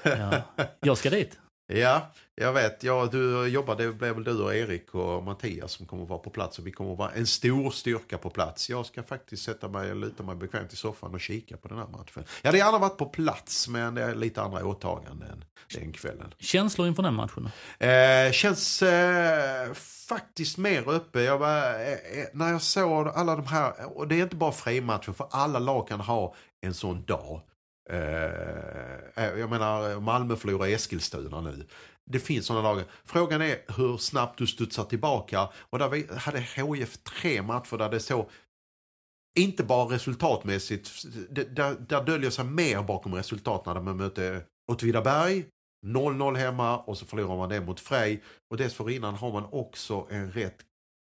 Ja. 0.03 0.43
Jag 0.81 0.97
ska 0.97 1.09
dit. 1.09 1.39
Ja, 1.67 2.11
jag 2.41 2.53
vet. 2.53 2.83
Ja, 2.83 3.09
du 3.11 3.47
jobbar, 3.47 3.75
det 3.75 3.91
blir 3.91 4.13
väl 4.13 4.23
du 4.23 4.43
och 4.43 4.55
Erik 4.55 4.95
och 4.95 5.23
Mattias 5.23 5.71
som 5.71 5.85
kommer 5.85 6.03
att 6.03 6.09
vara 6.09 6.19
på 6.19 6.29
plats. 6.29 6.59
Och 6.59 6.67
vi 6.67 6.71
kommer 6.71 6.91
att 6.91 6.97
vara 6.97 7.11
en 7.11 7.27
stor 7.27 7.71
styrka 7.71 8.17
på 8.17 8.29
plats. 8.29 8.69
Jag 8.69 8.85
ska 8.85 9.03
faktiskt 9.03 9.43
sätta 9.43 9.67
mig 9.67 9.95
luta 9.95 10.23
mig 10.23 10.35
bekvämt 10.35 10.73
i 10.73 10.75
soffan 10.75 11.13
och 11.13 11.21
kika 11.21 11.57
på 11.57 11.67
den 11.67 11.77
här 11.77 11.87
matchen. 11.87 12.23
Jag 12.41 12.47
hade 12.47 12.57
gärna 12.57 12.77
varit 12.77 12.97
på 12.97 13.05
plats, 13.05 13.67
men 13.67 13.95
det 13.95 14.03
är 14.03 14.15
lite 14.15 14.41
andra 14.41 14.65
åtaganden 14.65 15.43
den 15.73 15.91
kvällen. 15.91 16.33
Känslor 16.39 16.87
inför 16.87 17.03
den 17.03 17.13
matchen? 17.13 17.49
Eh, 17.79 18.31
känns 18.31 18.81
eh, 18.81 19.73
faktiskt 20.09 20.57
mer 20.57 20.89
uppe. 20.89 21.21
Jag 21.21 21.37
var, 21.37 21.73
eh, 21.73 21.91
eh, 21.91 22.27
när 22.33 22.51
jag 22.51 22.61
såg 22.61 23.07
alla 23.07 23.35
de 23.35 23.47
här, 23.47 23.97
och 23.97 24.07
det 24.07 24.15
är 24.15 24.23
inte 24.23 24.35
bara 24.35 24.51
frimatcher, 24.51 25.11
för 25.11 25.27
alla 25.31 25.59
lag 25.59 25.87
kan 25.87 25.99
ha 25.99 26.35
en 26.61 26.73
sån 26.73 27.05
dag. 27.05 27.41
Eh, 27.89 29.25
eh, 29.25 29.39
jag 29.39 29.49
menar, 29.49 29.99
Malmö 29.99 30.35
förlorar 30.35 30.67
Eskilstuna 30.67 31.41
nu. 31.41 31.65
Det 32.05 32.19
finns 32.19 32.45
sådana 32.45 32.73
lag. 32.73 32.83
Frågan 33.05 33.41
är 33.41 33.57
hur 33.77 33.97
snabbt 33.97 34.37
du 34.37 34.47
studsar 34.47 34.83
tillbaka. 34.83 35.49
Och 35.55 35.79
där 35.79 35.89
vi 35.89 36.07
hade 36.17 36.39
HIF 36.39 36.97
tre 36.97 37.41
matcher 37.41 37.77
där 37.77 37.89
det 37.89 37.99
så 37.99 38.29
inte 39.39 39.63
bara 39.63 39.95
resultatmässigt, 39.95 41.05
där, 41.29 41.75
där 41.79 42.03
döljer 42.03 42.29
sig 42.29 42.45
mer 42.45 42.83
bakom 42.83 43.15
resultaten 43.15 43.73
när 43.73 43.81
man 43.81 43.97
möter 43.97 44.43
Åtvidaberg, 44.71 45.45
0-0 45.85 46.35
hemma 46.35 46.77
och 46.77 46.97
så 46.97 47.05
förlorar 47.05 47.37
man 47.37 47.49
det 47.49 47.61
mot 47.61 47.79
Frej. 47.79 48.23
Och 48.51 48.57
dessförinnan 48.57 49.15
har 49.15 49.31
man 49.31 49.45
också 49.51 50.07
en 50.09 50.31
rätt 50.31 50.57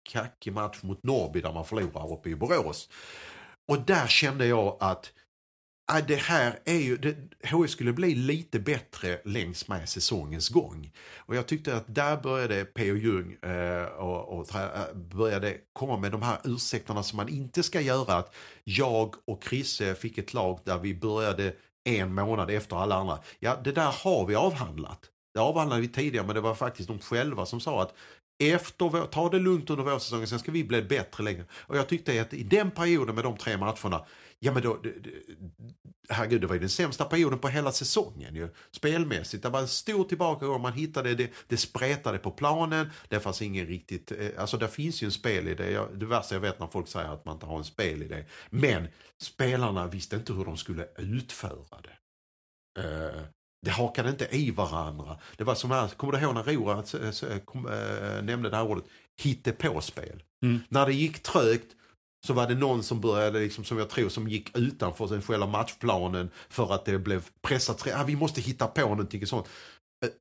kackig 0.09 0.53
match 0.53 0.83
mot 0.83 1.03
Norrby 1.03 1.41
där 1.41 1.53
man 1.53 1.65
förlorar 1.65 2.13
uppe 2.13 2.29
i 2.29 2.35
Borås. 2.35 2.89
Och 3.71 3.81
där 3.81 4.07
kände 4.07 4.45
jag 4.45 4.77
att 4.79 5.13
Ah, 5.91 6.01
det 6.01 6.15
här 6.15 6.59
är 6.65 6.79
ju, 6.79 6.97
det, 6.97 7.15
HF 7.51 7.69
skulle 7.69 7.93
bli 7.93 8.15
lite 8.15 8.59
bättre 8.59 9.19
längs 9.25 9.67
med 9.67 9.89
säsongens 9.89 10.49
gång. 10.49 10.91
Och 11.17 11.35
jag 11.35 11.47
tyckte 11.47 11.75
att 11.75 11.95
där 11.95 12.17
började 12.17 12.65
P.O. 12.65 12.95
Jung 12.95 13.33
eh, 13.33 13.85
och, 13.85 14.39
och 14.39 14.55
eh, 14.55 14.95
började 14.95 15.57
komma 15.73 15.97
med 15.97 16.11
de 16.11 16.21
här 16.21 16.37
ursäkterna 16.43 17.03
som 17.03 17.17
man 17.17 17.29
inte 17.29 17.63
ska 17.63 17.81
göra. 17.81 18.13
Att 18.13 18.35
jag 18.63 19.15
och 19.27 19.43
Chrisse 19.43 19.95
fick 19.95 20.17
ett 20.17 20.33
lag 20.33 20.59
där 20.63 20.77
vi 20.77 20.95
började 20.95 21.53
en 21.83 22.13
månad 22.13 22.49
efter 22.49 22.75
alla 22.75 22.95
andra. 22.95 23.19
Ja, 23.39 23.57
det 23.63 23.71
där 23.71 23.95
har 24.03 24.25
vi 24.25 24.35
avhandlat. 24.35 24.99
Det 25.33 25.39
avhandlade 25.39 25.81
vi 25.81 25.87
tidigare 25.87 26.25
men 26.25 26.35
det 26.35 26.41
var 26.41 26.55
faktiskt 26.55 26.87
de 26.89 26.99
själva 26.99 27.45
som 27.45 27.59
sa 27.59 27.81
att 27.81 27.93
efter 28.39 28.89
vår, 28.89 29.05
ta 29.05 29.29
det 29.29 29.39
lugnt 29.39 29.69
under 29.69 29.83
vårsäsongen, 29.83 30.27
sen 30.27 30.39
ska 30.39 30.51
vi 30.51 30.63
bli 30.63 30.81
bättre 30.81 31.23
längre. 31.23 31.45
Och 31.51 31.77
jag 31.77 31.87
tyckte 31.87 32.21
att 32.21 32.33
i 32.33 32.43
den 32.43 32.71
perioden 32.71 33.15
med 33.15 33.23
de 33.23 33.37
tre 33.37 33.57
matcherna, 33.57 34.05
ja 34.39 34.51
men 34.51 34.63
då, 34.63 34.79
det, 34.83 34.89
det, 35.03 35.11
herregud 36.09 36.41
det 36.41 36.47
var 36.47 36.53
ju 36.55 36.59
den 36.59 36.69
sämsta 36.69 37.05
perioden 37.05 37.39
på 37.39 37.47
hela 37.47 37.71
säsongen 37.71 38.35
ju. 38.35 38.49
Spelmässigt, 38.71 39.43
det 39.43 39.49
var 39.49 39.59
en 39.59 39.67
stor 39.67 40.03
tillbakagång, 40.03 40.61
man 40.61 40.73
hittade 40.73 41.15
det, 41.15 41.31
det 41.47 41.57
spretade 41.57 42.17
på 42.17 42.31
planen, 42.31 42.89
det 43.07 43.19
fanns 43.19 43.41
ingen 43.41 43.65
riktigt, 43.67 44.11
eh, 44.11 44.29
alltså 44.37 44.57
det 44.57 44.67
finns 44.67 45.03
ju 45.03 45.05
en 45.05 45.11
spelidé, 45.11 45.71
Jag- 45.71 45.99
det 45.99 46.05
värsta 46.05 46.35
jag 46.35 46.39
vet 46.41 46.59
när 46.59 46.67
folk 46.67 46.87
säger 46.87 47.09
att 47.13 47.25
man 47.25 47.33
inte 47.35 47.45
har 47.45 47.57
en 47.57 47.63
spelidé. 47.63 48.25
Men 48.49 48.87
spelarna 49.21 49.87
visste 49.87 50.15
inte 50.15 50.33
hur 50.33 50.45
de 50.45 50.57
skulle 50.57 50.87
utföra 50.97 51.81
det. 51.81 51.97
Eh, 52.81 53.21
det 53.65 53.71
hakade 53.71 54.09
inte 54.09 54.27
i 54.35 54.51
varandra. 54.51 55.17
Det 55.37 55.43
var 55.43 55.55
som 55.55 55.71
här, 55.71 55.87
kommer 55.87 56.13
du 56.13 56.19
ihåg 56.19 56.35
när 56.35 56.43
Roa 56.43 56.83
äh, 56.83 58.23
nämnde 58.23 58.49
det 58.49 58.55
här 58.55 58.67
ordet, 58.67 58.83
hittepåspel. 59.21 60.23
Mm. 60.43 60.59
När 60.69 60.85
det 60.85 60.93
gick 60.93 61.23
trögt 61.23 61.75
så 62.27 62.33
var 62.33 62.47
det 62.47 62.55
någon 62.55 62.83
som 62.83 63.01
började, 63.01 63.39
liksom, 63.39 63.63
som 63.63 63.77
jag 63.77 63.89
tror, 63.89 64.09
som 64.09 64.27
gick 64.27 64.57
utanför 64.57 65.07
sig 65.07 65.21
själva 65.21 65.47
matchplanen 65.47 66.29
för 66.49 66.73
att 66.73 66.85
det 66.85 66.99
blev 66.99 67.25
pressat. 67.41 67.87
Ah, 67.93 68.03
vi 68.03 68.15
måste 68.15 68.41
hitta 68.41 68.67
på 68.67 68.81
någonting 68.81 69.27
sånt. 69.27 69.47
Eh, 70.05 70.11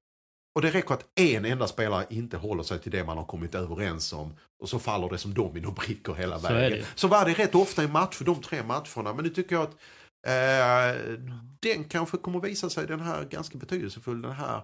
och 0.55 0.63
det 0.63 0.71
räcker 0.71 0.95
att 0.95 1.05
en 1.15 1.45
enda 1.45 1.67
spelare 1.67 2.07
inte 2.11 2.37
håller 2.37 2.63
sig 2.63 2.79
till 2.79 2.93
det 2.93 3.05
man 3.05 3.19
har 3.19 3.25
kommit 3.25 3.55
överens 3.55 4.13
om 4.13 4.35
och 4.63 4.69
så 4.69 4.79
faller 4.79 5.09
det 5.09 5.19
som 5.19 5.35
dominobrickor 5.35 6.15
hela 6.15 6.39
Så 6.39 6.49
vägen. 6.53 6.85
Så 6.95 7.09
var 7.09 7.25
det 7.25 7.33
rätt 7.33 7.55
ofta 7.55 7.85
i 7.85 7.89
match, 7.89 8.19
de 8.25 8.43
tre 8.43 8.63
matcherna. 8.63 9.15
Men 9.15 9.25
nu 9.25 9.29
tycker 9.31 9.57
jag 9.57 9.63
att 9.63 9.77
eh, 10.27 11.03
den 11.61 11.85
kanske 11.85 12.17
kommer 12.17 12.41
visa 12.41 12.71
sig 12.71 12.87
den 12.87 13.01
här 13.01 13.25
ganska 13.25 13.59
betydelsefull, 13.59 14.23
den 14.23 14.33
här 14.33 14.63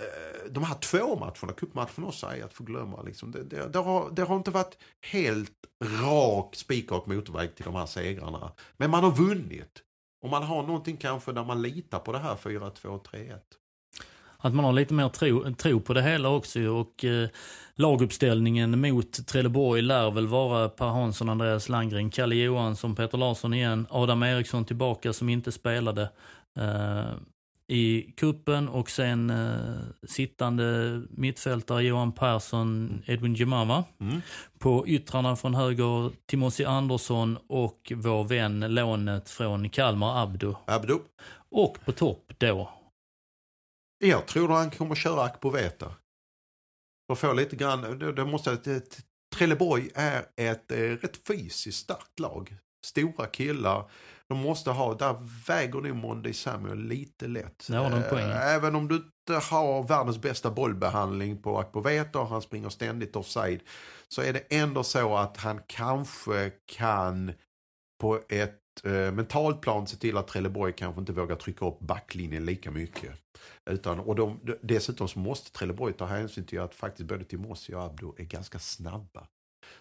Eh, 0.00 0.50
de 0.50 0.64
här 0.64 0.74
två 0.74 1.16
matcherna, 1.16 1.52
cupmatchen 1.56 2.04
också, 2.04 2.26
är 2.26 2.44
att 2.44 2.52
förglömma. 2.52 3.02
Liksom. 3.02 3.30
Det, 3.30 3.44
det, 3.44 3.68
det, 3.68 3.78
har, 3.78 4.10
det 4.10 4.22
har 4.22 4.36
inte 4.36 4.50
varit 4.50 4.78
helt 5.00 5.52
rak, 6.02 6.56
spikrak 6.56 7.06
motorväg 7.06 7.54
till 7.54 7.64
de 7.64 7.74
här 7.74 7.86
segrarna. 7.86 8.52
Men 8.76 8.90
man 8.90 9.04
har 9.04 9.10
vunnit. 9.10 9.82
Och 10.22 10.30
man 10.30 10.42
har 10.42 10.62
någonting 10.62 10.96
kanske 10.96 11.32
där 11.32 11.44
man 11.44 11.62
litar 11.62 11.98
på 11.98 12.12
det 12.12 12.18
här 12.18 12.34
4-2-3-1. 12.34 13.38
Att 14.42 14.54
man 14.54 14.64
har 14.64 14.72
lite 14.72 14.94
mer 14.94 15.08
tro, 15.08 15.54
tro 15.54 15.80
på 15.80 15.94
det 15.94 16.02
hela 16.02 16.28
också 16.28 16.60
och 16.60 17.04
eh, 17.04 17.28
laguppställningen 17.74 18.80
mot 18.80 19.26
Trelleborg 19.26 19.82
lär 19.82 20.10
väl 20.10 20.26
vara 20.26 20.68
Per 20.68 20.86
Hansson, 20.86 21.28
Andreas 21.28 21.68
Landgren, 21.68 22.10
Kalle 22.10 22.34
Johansson, 22.34 22.94
Peter 22.94 23.18
Larsson 23.18 23.54
igen, 23.54 23.86
Adam 23.90 24.22
Eriksson 24.22 24.64
tillbaka 24.64 25.12
som 25.12 25.28
inte 25.28 25.52
spelade. 25.52 26.02
Eh, 26.58 27.12
i 27.70 28.12
kuppen 28.16 28.68
och 28.68 28.90
sen 28.90 29.30
eh, 29.30 30.06
sittande 30.08 31.00
mittfältare 31.10 31.82
Johan 31.82 32.12
Persson, 32.12 33.02
Edwin 33.06 33.34
Jemama. 33.34 33.84
Mm. 34.00 34.20
På 34.58 34.88
yttrarna 34.88 35.36
från 35.36 35.54
höger 35.54 36.12
Timothy 36.26 36.64
Andersson 36.64 37.38
och 37.48 37.92
vår 37.96 38.24
vän 38.24 38.60
lånet 38.60 39.30
från 39.30 39.70
Kalmar 39.70 40.22
Abdo. 40.22 40.56
Abdo. 40.66 41.00
Och 41.50 41.84
på 41.84 41.92
topp 41.92 42.32
då. 42.38 42.70
Jag 43.98 44.26
tror 44.26 44.52
att 44.52 44.58
han 44.58 44.70
kommer 44.70 44.94
köra 44.94 45.22
Akpoveta. 45.22 45.94
Och 47.08 47.18
få 47.18 47.32
lite 47.32 47.56
grann, 47.56 47.98
det, 47.98 48.12
det 48.12 48.24
måste, 48.24 48.56
det, 48.64 49.02
Trelleborg 49.36 49.90
är 49.94 50.24
ett 50.36 50.72
eh, 50.72 50.76
rätt 50.76 51.26
fysiskt 51.26 51.78
starkt 51.78 52.18
lag. 52.18 52.56
Stora 52.86 53.26
killar 53.26 53.90
de 54.30 54.38
måste 54.38 54.70
ha, 54.70 54.94
där 54.94 55.16
väger 55.46 55.80
nog 55.80 55.96
Monday 55.96 56.32
Samuel 56.32 56.78
lite 56.78 57.26
lätt. 57.26 57.66
Poäng. 58.10 58.30
Även 58.30 58.74
om 58.74 58.88
du 58.88 58.94
inte 58.94 59.46
har 59.46 59.82
världens 59.82 60.18
bästa 60.18 60.50
bollbehandling 60.50 61.42
på 61.42 61.58
Akpoveta 61.58 62.20
och 62.20 62.28
han 62.28 62.42
springer 62.42 62.68
ständigt 62.68 63.16
offside. 63.16 63.60
Så 64.08 64.22
är 64.22 64.32
det 64.32 64.38
ändå 64.50 64.82
så 64.82 65.16
att 65.16 65.36
han 65.36 65.60
kanske 65.66 66.52
kan 66.66 67.32
på 68.00 68.20
ett 68.28 68.84
eh, 68.84 69.12
mentalt 69.12 69.60
plan 69.60 69.86
se 69.86 69.96
till 69.96 70.16
att 70.16 70.28
Trelleborg 70.28 70.72
kanske 70.72 71.00
inte 71.00 71.12
vågar 71.12 71.36
trycka 71.36 71.66
upp 71.66 71.80
backlinjen 71.80 72.44
lika 72.44 72.70
mycket. 72.70 73.12
Utan, 73.70 74.00
och 74.00 74.14
de, 74.14 74.40
dessutom 74.62 75.08
så 75.08 75.18
måste 75.18 75.52
Trelleborg 75.52 75.92
ta 75.92 76.04
hänsyn 76.04 76.46
till 76.46 76.60
att 76.60 76.74
faktiskt 76.74 77.08
både 77.08 77.24
Timossi 77.24 77.74
och 77.74 77.82
Abdo 77.82 78.14
är 78.18 78.24
ganska 78.24 78.58
snabba. 78.58 79.26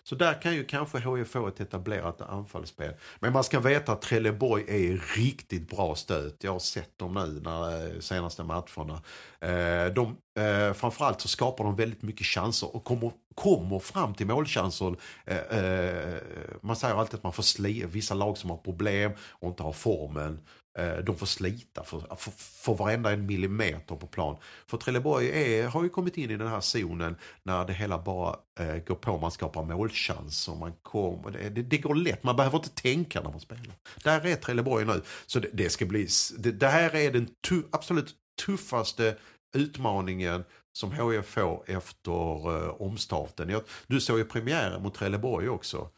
Så 0.03 0.15
där 0.15 0.41
kan 0.41 0.53
ju 0.53 0.65
kanske 0.65 0.99
HIF 0.99 1.29
få 1.29 1.47
ett 1.47 1.59
etablerat 1.59 2.21
anfallsspel. 2.21 2.93
Men 3.19 3.33
man 3.33 3.43
ska 3.43 3.59
veta 3.59 3.91
att 3.91 4.01
Trelleborg 4.01 4.63
är 4.67 5.17
riktigt 5.17 5.69
bra 5.69 5.95
stöt. 5.95 6.43
Jag 6.43 6.51
har 6.51 6.59
sett 6.59 6.97
dem 6.97 7.13
nu 7.13 7.41
när, 7.43 7.85
eh, 7.85 7.99
senaste 7.99 8.43
matcherna. 8.43 9.01
Eh, 9.39 9.93
de, 9.93 10.17
eh, 10.39 10.73
framförallt 10.73 11.21
så 11.21 11.27
skapar 11.27 11.63
de 11.63 11.75
väldigt 11.75 12.01
mycket 12.01 12.25
chanser 12.25 12.75
och 12.75 12.83
kommer, 12.83 13.11
kommer 13.35 13.79
fram 13.79 14.13
till 14.13 14.27
målchanser. 14.27 14.95
Man 16.65 16.75
säger 16.75 16.95
alltid 16.95 17.15
att 17.15 17.23
man 17.23 17.33
får 17.33 17.43
sli, 17.43 17.85
vissa 17.85 18.13
lag 18.13 18.37
som 18.37 18.49
har 18.49 18.57
problem 18.57 19.11
och 19.29 19.49
inte 19.49 19.63
har 19.63 19.73
formen. 19.73 20.39
Eh, 20.77 20.97
de 20.97 21.17
får 21.17 21.25
slita 21.25 21.83
för, 21.83 22.15
för, 22.15 22.31
för 22.37 22.73
varenda 22.73 23.11
en 23.11 23.25
millimeter 23.25 23.95
på 23.95 24.07
plan. 24.07 24.37
För 24.67 24.77
Trelleborg 24.77 25.29
är, 25.29 25.67
har 25.67 25.83
ju 25.83 25.89
kommit 25.89 26.17
in 26.17 26.31
i 26.31 26.37
den 26.37 26.47
här 26.47 26.61
zonen 26.61 27.15
när 27.43 27.65
det 27.65 27.73
hela 27.73 27.97
bara 27.97 28.35
eh, 28.59 28.75
går 28.75 28.95
på. 28.95 29.17
Man 29.17 29.31
skapar 29.31 29.63
målchanser. 29.63 30.55
Man 30.55 30.73
kommer, 30.81 31.31
det, 31.31 31.49
det, 31.49 31.61
det, 31.61 31.77
går 31.77 31.95
lätt. 31.95 32.23
Man 32.23 32.35
behöver 32.35 32.57
inte 32.57 32.69
tänka 32.69 33.21
när 33.21 33.29
man 33.29 33.39
spelar. 33.39 33.75
Där 34.03 34.25
är 34.25 34.35
Trelleborg 34.35 34.85
nu. 34.85 35.01
Så 35.25 35.39
det, 35.39 35.49
det 35.53 35.69
ska 35.69 35.85
bli, 35.85 36.07
det, 36.37 36.51
det, 36.51 36.67
här 36.67 36.95
är 36.95 37.11
den 37.11 37.29
tu, 37.47 37.63
absolut 37.71 38.15
tuffaste 38.45 39.17
utmaningen 39.55 40.43
som 40.73 40.91
HIF 40.91 41.25
får 41.25 41.63
efter 41.67 42.55
eh, 42.55 42.81
omstarten. 42.81 43.49
Jag, 43.49 43.61
du 43.87 44.01
såg 44.01 44.17
ju 44.17 44.25
premiären 44.25 44.83
mot 44.83 44.93
Trelleborg 44.93 45.49
också. 45.49 45.89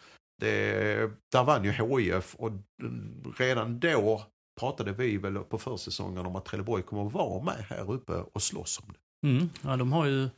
Det, 0.41 1.11
där 1.31 1.43
vann 1.43 1.63
ju 1.63 1.71
HIF 1.71 2.35
och 2.35 2.51
mm, 2.81 3.33
redan 3.37 3.79
då 3.79 4.25
pratade 4.61 4.91
vi 4.91 5.17
väl 5.17 5.35
på 5.35 5.57
försäsongen 5.57 6.25
om 6.25 6.35
att 6.35 6.45
Trelleborg 6.45 6.83
kommer 6.83 7.07
att 7.07 7.13
vara 7.13 7.43
med 7.43 7.65
här 7.69 7.91
uppe 7.91 8.13
och 8.13 8.41
slåss 8.41 8.79
om 8.79 8.93
det. 8.93 9.27
Mm, 9.27 9.49
ja, 9.61 9.77
de 9.77 9.91
har 9.91 10.05
ju 10.05 10.23
eh, 10.23 10.29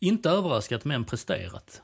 inte 0.00 0.30
överraskat 0.30 0.84
men 0.84 1.04
presterat. 1.04 1.82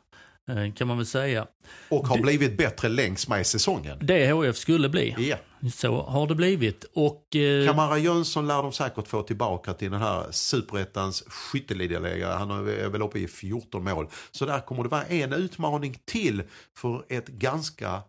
Eh, 0.51 0.73
kan 0.75 0.89
man 0.89 0.97
väl 0.97 1.07
säga. 1.07 1.47
Och 1.89 2.07
har 2.07 2.19
blivit 2.19 2.59
bättre 2.59 2.89
längs 2.89 3.29
med 3.29 3.47
säsongen. 3.47 3.99
Det 4.03 4.33
HF 4.33 4.57
skulle 4.57 4.89
bli. 4.89 5.15
Ja. 5.19 5.37
Så 5.73 6.03
har 6.03 6.27
det 6.27 6.35
blivit. 6.35 6.85
Och, 6.95 7.37
eh... 7.37 7.67
Kamara 7.67 7.99
Jönsson 7.99 8.47
lär 8.47 8.63
de 8.63 8.73
säkert 8.73 9.09
få 9.09 9.23
tillbaka 9.23 9.75
till 9.75 9.91
den 9.91 10.01
här 10.01 10.27
superettans 10.31 11.25
skytteligaläge. 11.27 12.27
Han 12.27 12.51
är 12.51 12.89
väl 12.89 13.03
uppe 13.03 13.19
i 13.19 13.29
14 13.29 13.85
mål. 13.85 14.09
Så 14.31 14.47
där 14.47 14.61
kommer 14.61 14.83
det 14.83 14.89
vara 14.89 15.05
en 15.05 15.33
utmaning 15.33 15.99
till 16.05 16.43
för 16.77 17.05
ett 17.09 17.29
ganska 17.29 18.03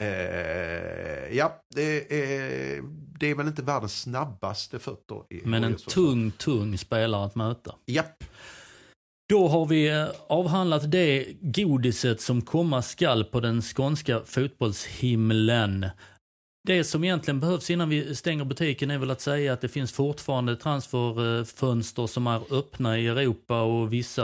Eh, 0.00 1.36
ja, 1.36 1.62
det 1.74 2.12
är, 2.12 2.82
det 3.20 3.30
är 3.30 3.34
väl 3.34 3.46
inte 3.46 3.62
världens 3.62 4.02
snabbaste 4.02 4.78
fötter. 4.78 5.22
Men 5.44 5.64
en 5.64 5.76
tung, 5.76 6.30
tung 6.30 6.78
spelare 6.78 7.24
att 7.24 7.34
möta. 7.34 7.74
Japp. 7.86 8.24
Då 9.28 9.48
har 9.48 9.66
vi 9.66 9.88
eh, 9.88 10.06
avhandlat 10.28 10.90
det 10.90 11.26
godiset 11.40 12.20
som 12.20 12.42
komma 12.42 12.82
skall 12.82 13.24
på 13.24 13.40
den 13.40 13.62
skånska 13.62 14.20
fotbollshimlen. 14.24 15.86
Det 16.66 16.84
som 16.84 17.04
egentligen 17.04 17.40
behövs 17.40 17.70
innan 17.70 17.88
vi 17.88 18.14
stänger 18.14 18.44
butiken 18.44 18.90
är 18.90 18.98
väl 18.98 19.10
att 19.10 19.20
säga 19.20 19.52
att 19.52 19.60
det 19.60 19.68
finns 19.68 19.92
fortfarande 19.92 20.56
transferfönster 20.56 22.06
som 22.06 22.26
är 22.26 22.54
öppna 22.54 22.98
i 22.98 23.06
Europa 23.06 23.62
och 23.62 23.92
vissa 23.92 24.22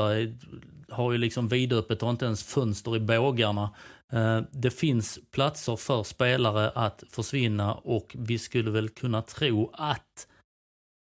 har 0.91 1.13
ju 1.13 1.19
liksom 1.19 1.49
vidöppet 1.49 2.03
och 2.03 2.11
inte 2.11 2.25
ens 2.25 2.45
fönster 2.45 2.97
i 2.97 3.01
bågarna. 3.01 3.71
Eh, 4.13 4.41
det 4.51 4.71
finns 4.71 5.19
platser 5.31 5.77
för 5.77 6.03
spelare 6.03 6.71
att 6.71 7.05
försvinna 7.11 7.75
och 7.75 8.17
vi 8.19 8.39
skulle 8.39 8.71
väl 8.71 8.89
kunna 8.89 9.23
tro 9.23 9.71
att 9.73 10.29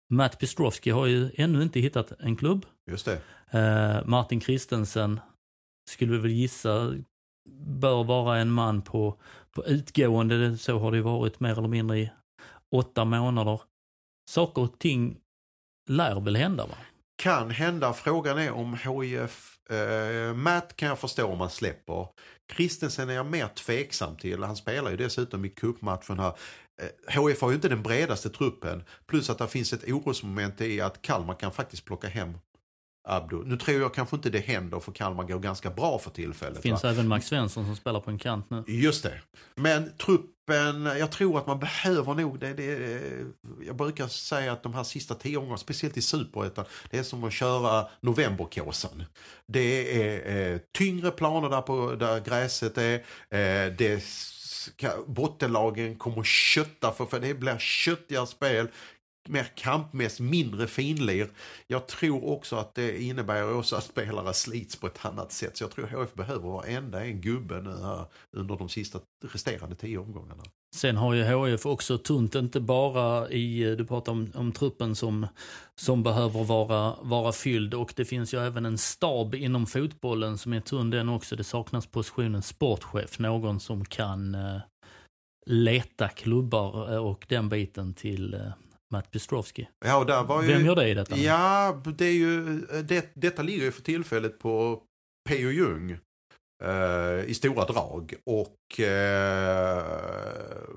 Matt 0.10 0.40
Pistrovski 0.40 0.90
har 0.90 1.06
ju 1.06 1.32
ännu 1.36 1.64
inte 1.64 1.80
hittat 1.80 2.12
en 2.20 2.36
klubb. 2.36 2.66
Just 2.92 3.06
det. 3.06 3.22
Eh, 3.60 4.06
Martin 4.06 4.42
Christensen 4.42 5.20
skulle 5.90 6.12
vi 6.12 6.18
väl 6.18 6.32
gissa 6.32 6.94
bör 7.50 8.04
vara 8.04 8.38
en 8.38 8.52
man 8.52 8.82
på, 8.82 9.18
på 9.52 9.66
utgående. 9.66 10.58
Så 10.58 10.80
har 10.80 10.92
det 10.92 11.02
varit 11.02 11.40
mer 11.40 11.58
eller 11.58 11.68
mindre 11.68 12.00
i 12.00 12.12
åtta 12.72 13.06
månader. 13.06 13.62
Saker 14.30 14.62
och 14.62 14.80
ting 14.80 15.18
lär 15.90 16.20
väl 16.20 16.36
hända 16.36 16.66
va? 16.66 16.76
Kan 17.16 17.50
hända. 17.52 17.94
Frågan 17.94 18.38
är 18.38 18.52
om 18.52 18.74
HIF 18.74 19.58
Uh, 19.72 20.34
Matt 20.34 20.76
kan 20.76 20.90
jag 20.90 21.00
förstå 21.00 21.28
om 21.28 21.38
man 21.38 21.50
släpper. 21.50 22.08
Christensen 22.56 23.10
är 23.10 23.14
jag 23.14 23.26
mer 23.26 23.48
tveksam 23.48 24.16
till. 24.16 24.44
Han 24.44 24.56
spelar 24.56 24.92
ju 24.92 24.98
dessutom 24.98 25.46
i 25.46 25.50
cupmatchen 25.50 26.20
här. 26.20 26.34
Uh, 26.82 27.22
HF 27.22 27.42
har 27.42 27.50
ju 27.50 27.56
inte 27.56 27.70
den 27.70 27.84
bredaste 27.84 28.30
truppen. 28.30 28.84
Plus 29.08 29.30
att 29.30 29.38
det 29.38 29.48
finns 29.48 29.74
ett 29.74 29.84
orosmoment 29.84 30.62
i 30.62 30.82
att 30.82 31.02
Kalmar 31.02 31.34
kan 31.34 31.52
faktiskt 31.52 31.86
plocka 31.86 32.08
hem 32.08 32.34
Abdo. 33.08 33.44
Nu 33.46 33.58
tror 33.58 33.82
jag 33.82 33.94
kanske 33.94 34.16
inte 34.16 34.30
det 34.30 34.40
händer 34.40 34.80
för 34.80 34.92
Kalmar 34.92 35.24
går 35.24 35.40
ganska 35.40 35.70
bra 35.70 36.00
för 36.00 36.12
tillfället. 36.12 36.56
Det 36.56 36.62
finns 36.62 36.84
va? 36.84 36.90
även 36.90 37.08
Max 37.08 37.26
Svensson 37.26 37.66
som 37.66 37.76
spelar 37.76 38.00
på 38.00 38.12
en 38.12 38.20
kant 38.20 38.50
nu. 38.50 38.64
Just 38.68 39.04
det. 39.04 39.22
Men 39.56 39.92
truppen, 40.52 41.00
jag 41.00 41.12
tror 41.12 41.38
att 41.38 41.48
man 41.48 41.60
behöver 41.60 42.14
nog 42.14 42.40
det. 42.40 42.54
det 42.54 43.00
jag 43.66 43.76
brukar 43.76 44.08
säga 44.08 44.52
att 44.52 44.64
de 44.64 44.74
här 44.74 44.84
sista 44.84 45.16
tio 45.16 45.38
omgångarna, 45.38 45.58
speciellt 45.58 45.98
i 45.98 46.02
superettan, 46.02 46.66
det 46.90 46.98
är 46.98 47.04
som 47.04 47.24
att 47.24 47.34
köra 47.34 47.88
novemberkåsan. 48.02 49.04
Det 49.48 50.04
är 50.04 50.54
eh, 50.54 50.60
tyngre 50.72 51.12
planer 51.12 51.50
där, 51.50 51.62
på, 51.62 51.96
där 51.96 52.20
gräset 52.20 52.78
är. 52.78 52.94
Eh, 53.30 53.74
det 53.78 54.04
bottenlagen 55.08 55.96
kommer 55.96 56.24
kötta 56.24 56.92
för, 56.92 57.06
för 57.06 57.20
det 57.20 57.34
blir 57.34 57.58
köttigare 57.58 58.28
spel 58.28 58.68
mer 59.30 59.44
kampmässigt, 59.56 60.30
mindre 60.30 60.68
finlir. 60.68 61.30
Jag 61.68 61.88
tror 61.88 62.26
också 62.26 62.56
att 62.56 62.76
det 62.76 63.02
innebär 63.02 63.54
också 63.54 63.76
att 63.76 63.84
spelare 63.84 64.34
slits 64.34 64.76
på 64.76 64.88
ett 64.88 65.06
annat 65.06 65.32
sätt. 65.32 65.58
Så 65.58 65.64
jag 65.64 65.72
tror 65.72 65.88
HF 65.88 66.14
behöver 66.14 66.50
varenda 66.50 67.06
en 67.06 67.22
gubbe 67.22 67.62
nu 67.62 67.70
här 67.70 68.06
under 68.38 68.56
de 68.56 68.70
sista 68.70 69.00
resterande 69.34 69.76
tio 69.76 69.98
omgångarna. 69.98 70.44
Sen 70.76 70.98
har 70.98 71.14
ju 71.14 71.24
HF 71.24 71.66
också 71.66 71.98
tunt, 71.98 72.36
inte 72.36 72.60
bara 72.60 73.30
i, 73.30 73.76
du 73.76 73.86
pratar 73.86 74.12
om, 74.12 74.32
om 74.36 74.52
truppen 74.52 74.96
som, 74.96 75.28
som 75.76 76.04
behöver 76.04 76.44
vara, 76.44 76.96
vara 77.02 77.32
fylld 77.32 77.74
och 77.74 77.94
det 77.96 78.06
finns 78.06 78.34
ju 78.34 78.46
även 78.46 78.66
en 78.66 78.78
stab 78.78 79.36
inom 79.36 79.68
fotbollen 79.68 80.38
som 80.38 80.54
är 80.54 80.62
tunn 80.62 80.90
den 80.90 81.10
också. 81.10 81.36
Det 81.36 81.44
saknas 81.44 81.88
positionen 81.88 82.42
sportchef, 82.42 83.20
någon 83.20 83.60
som 83.60 83.86
kan 83.86 84.36
eh, 84.36 84.58
leta 85.46 86.08
klubbar 86.10 86.94
eh, 86.94 87.06
och 87.06 87.26
den 87.30 87.50
biten 87.50 87.94
till 87.94 88.34
eh, 88.34 88.40
Matt 88.92 89.12
Bistrovski. 89.12 89.70
Ja, 89.86 90.04
där 90.04 90.24
var 90.24 90.42
ju, 90.42 90.48
Vem 90.48 90.66
gör 90.66 90.76
det 90.76 90.90
i 90.90 90.94
detta? 90.94 91.18
Ja, 91.18 91.82
det 91.98 92.06
är 92.06 92.14
ju, 92.14 92.60
det, 92.84 93.12
detta 93.14 93.42
ligger 93.42 93.64
ju 93.64 93.72
för 93.72 93.82
tillfället 93.82 94.40
på 94.40 94.84
P.O. 95.30 95.50
Jung 95.50 95.98
eh, 96.64 97.26
i 97.26 97.34
stora 97.34 97.66
drag. 97.66 98.14
Och 98.26 98.80
eh, 98.80 99.84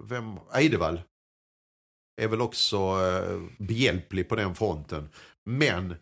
vem, 0.01 0.37
Eidevall 0.55 1.01
är 2.23 2.29
väl 2.29 2.41
också 2.41 2.77
eh, 2.77 3.41
behjälplig 3.59 4.29
på 4.29 4.37
den 4.37 4.55
fronten. 4.55 5.09
Men, 5.45 5.95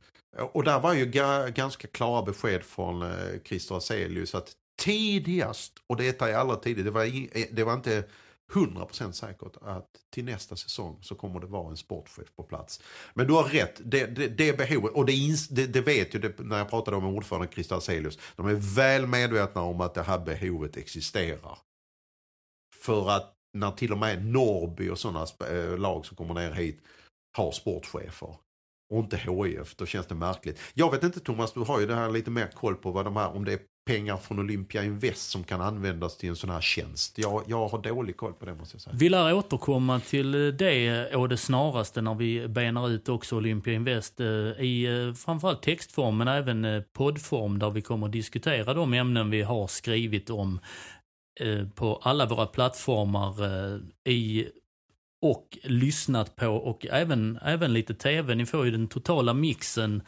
och 0.53 0.65
där 0.65 0.81
var 0.81 0.95
ju 0.95 1.07
ga, 1.07 1.49
ganska 1.49 1.89
klara 1.89 2.23
besked 2.23 2.63
från 2.63 3.03
eh, 3.03 3.41
Christer 3.45 3.77
Aselius 3.77 4.35
att 4.35 4.53
tidigast, 4.81 5.73
och 5.87 5.97
detta 5.97 6.31
är 6.31 6.35
allra 6.35 6.57
tidigt, 6.57 6.85
det 6.85 6.91
var, 6.91 7.05
i, 7.05 7.49
det 7.53 7.65
var 7.65 7.75
inte 7.75 8.05
100% 8.53 9.13
säkert 9.13 9.57
att 9.61 9.89
till 10.11 10.25
nästa 10.25 10.57
säsong 10.57 10.99
så 11.03 11.15
kommer 11.15 11.41
det 11.41 11.47
vara 11.47 11.71
en 11.71 11.77
sportchef 11.77 12.37
på 12.37 12.43
plats. 12.43 12.81
Men 13.15 13.27
du 13.27 13.33
har 13.33 13.45
rätt, 13.45 13.81
det, 13.85 14.07
det, 14.07 14.29
det 14.29 14.57
behovet, 14.59 14.93
och 14.93 15.07
det, 15.07 15.13
det, 15.51 15.67
det 15.67 15.81
vet 15.81 16.15
ju 16.15 16.19
det, 16.19 16.39
när 16.39 16.59
jag 16.59 16.71
pratade 16.71 16.97
om 16.97 17.05
ordförande 17.05 17.49
Christer 17.53 17.81
Selius, 17.81 18.19
de 18.37 18.47
är 18.47 18.75
väl 18.77 19.07
medvetna 19.07 19.61
om 19.61 19.81
att 19.81 19.95
det 19.95 20.03
här 20.03 20.19
behovet 20.19 20.77
existerar. 20.77 21.59
För 22.75 23.11
att 23.11 23.35
när 23.53 23.71
till 23.71 23.93
och 23.93 23.99
med 23.99 24.27
Norrby 24.27 24.89
och 24.89 24.99
sådana 24.99 25.27
eh, 25.51 25.79
lag 25.79 26.07
som 26.07 26.17
kommer 26.17 26.35
ner 26.35 26.53
hit 26.53 26.83
har 27.37 27.53
sportchefer 27.53 28.37
och 28.91 28.99
inte 28.99 29.17
HIF, 29.17 29.77
då 29.77 29.87
känns 29.87 30.07
det 30.07 30.15
märkligt. 30.15 30.61
Jag 30.75 30.91
vet 30.91 31.03
inte 31.03 31.21
Thomas, 31.21 31.53
du 31.53 31.61
har 31.61 31.81
ju 31.81 31.87
det 31.87 31.95
här 31.95 32.11
lite 32.11 32.31
mer 32.31 32.47
koll 32.47 32.75
på 32.75 32.91
vad 32.91 33.05
de 33.05 33.17
här, 33.17 33.37
om 33.37 33.45
det 33.45 33.53
är 33.53 33.61
pengar 33.85 34.17
från 34.17 34.39
Olympia 34.39 34.85
Invest 34.85 35.31
som 35.31 35.45
kan 35.45 35.61
användas 35.61 36.17
till 36.17 36.29
en 36.29 36.37
sån 36.37 36.51
här 36.51 36.61
tjänst. 36.61 37.19
Jag, 37.19 37.43
jag 37.47 37.69
har 37.69 37.83
dålig 37.83 38.17
koll 38.17 38.33
på 38.33 38.47
det 38.47 38.55
måste 38.55 38.75
jag 38.75 38.83
säga. 38.83 38.97
Vi 38.97 39.09
lär 39.09 39.35
återkomma 39.35 40.01
till 40.01 40.57
det 40.57 41.15
å 41.15 41.27
det 41.27 41.37
snaraste 41.37 42.01
när 42.03 42.15
vi 42.15 42.49
benar 42.49 42.91
ut 42.91 43.09
också 43.09 43.37
Olympia 43.37 43.75
Invest 43.75 44.21
eh, 44.21 44.27
i 44.27 45.07
eh, 45.09 45.15
framförallt 45.15 45.63
textform 45.63 46.19
men 46.19 46.29
även 46.29 46.65
eh, 46.65 46.83
poddform 46.83 47.59
där 47.59 47.71
vi 47.71 47.83
kommer 47.83 48.07
att 48.07 48.13
diskutera 48.13 48.75
de 48.75 48.95
ämnen 48.95 49.31
vi 49.31 49.43
har 49.43 49.67
skrivit 49.67 50.31
om 50.31 50.61
på 51.75 52.01
alla 52.03 52.27
våra 52.27 52.47
plattformar 52.47 53.35
i 54.09 54.47
och 55.23 55.59
lyssnat 55.63 56.37
på 56.37 56.49
och 56.49 56.87
även, 56.87 57.39
även 57.43 57.73
lite 57.73 57.95
tv. 57.95 58.35
Ni 58.35 58.47
får 58.47 58.65
ju 58.65 58.71
den 58.71 58.89
totala 58.89 59.35
mixen 59.35 60.03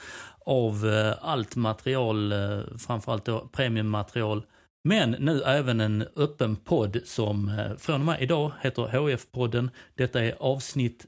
av 0.45 0.87
eh, 0.87 1.15
allt 1.21 1.57
material, 1.57 2.33
eh, 2.33 2.61
framförallt 2.79 3.25
då 3.25 3.49
premiummaterial. 3.53 4.47
Men 4.89 5.11
nu 5.11 5.43
även 5.43 5.81
en 5.81 6.05
öppen 6.17 6.57
podd 6.57 7.01
som 7.05 7.49
eh, 7.49 7.77
från 7.77 7.95
och 8.01 8.07
med 8.07 8.23
idag 8.23 8.53
heter 8.61 8.83
HF-podden. 8.83 9.71
Detta 9.95 10.25
är 10.25 10.37
avsnitt 10.41 11.07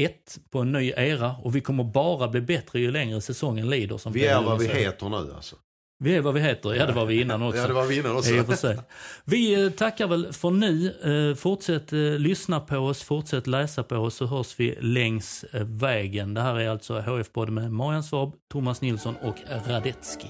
ett 0.00 0.38
på 0.50 0.58
en 0.58 0.72
ny 0.72 0.92
era 0.96 1.36
och 1.36 1.56
vi 1.56 1.60
kommer 1.60 1.84
bara 1.84 2.28
bli 2.28 2.40
bättre 2.40 2.80
ju 2.80 2.90
längre 2.90 3.20
säsongen 3.20 3.70
lider. 3.70 3.98
Som 3.98 4.12
vi 4.12 4.26
är 4.26 4.42
vad 4.42 4.58
vi 4.58 4.68
heter 4.68 5.08
nu 5.08 5.16
alltså. 5.34 5.56
Vi 6.02 6.16
är 6.16 6.20
vad 6.20 6.34
vi 6.34 6.40
heter, 6.40 6.74
ja 6.74 6.86
det 6.86 6.92
var 6.92 7.06
vi 7.06 7.20
innan 7.20 7.42
också. 7.42 7.60
ja 7.60 7.66
det 7.66 7.72
var 7.72 7.84
vi 7.84 7.98
innan 7.98 8.16
också. 8.16 8.56
sig. 8.56 8.78
Vi 9.24 9.70
tackar 9.70 10.06
väl 10.06 10.32
för 10.32 10.50
nu. 10.50 11.34
Fortsätt 11.38 11.92
lyssna 12.18 12.60
på 12.60 12.78
oss, 12.78 13.02
fortsätt 13.02 13.46
läsa 13.46 13.82
på 13.82 13.96
oss 13.96 14.14
så 14.14 14.26
hörs 14.26 14.54
vi 14.60 14.78
längs 14.80 15.44
vägen. 15.52 16.34
Det 16.34 16.40
här 16.40 16.60
är 16.60 16.68
alltså 16.68 16.98
HF-podden 16.98 17.50
med 17.50 17.72
Marian 17.72 18.02
Svab, 18.02 18.32
Thomas 18.52 18.80
Nilsson 18.80 19.16
och 19.22 19.36
Radetski. 19.68 20.28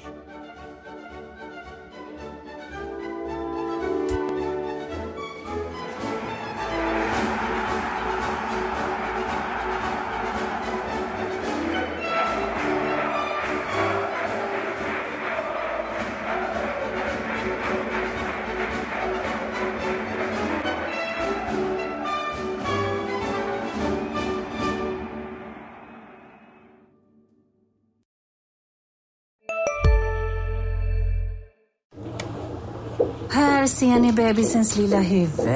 Ser 33.83 34.01
ni 34.01 34.13
bebisens 34.13 34.77
lilla 34.77 35.01
huvud. 35.01 35.49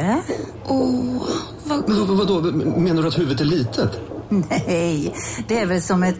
Åh, 0.64 1.28
vad... 1.64 1.88
Men 1.88 2.16
vadå, 2.16 2.40
menar 2.76 3.02
du 3.02 3.08
att 3.08 3.18
huvudet 3.18 3.40
är 3.40 3.44
litet? 3.44 4.00
Nej, 4.28 5.14
det 5.48 5.58
är 5.58 5.66
väl 5.66 5.82
som 5.82 6.02
ett 6.02 6.18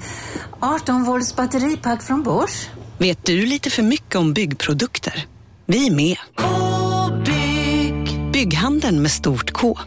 18 0.61 1.05
volts 1.05 1.37
batteripack 1.37 2.03
från 2.03 2.23
Bosch. 2.23 2.71
Vet 2.99 3.27
du 3.27 3.47
lite 3.47 3.71
för 3.71 3.83
mycket 3.83 4.17
om 4.17 4.33
byggprodukter? 4.33 5.27
Vi 5.67 5.87
är 5.87 5.91
med. 5.91 6.17
bygg 7.25 8.33
Bygghandeln 8.33 9.03
med 9.03 9.11
stort 9.11 9.53
K. 9.53 9.79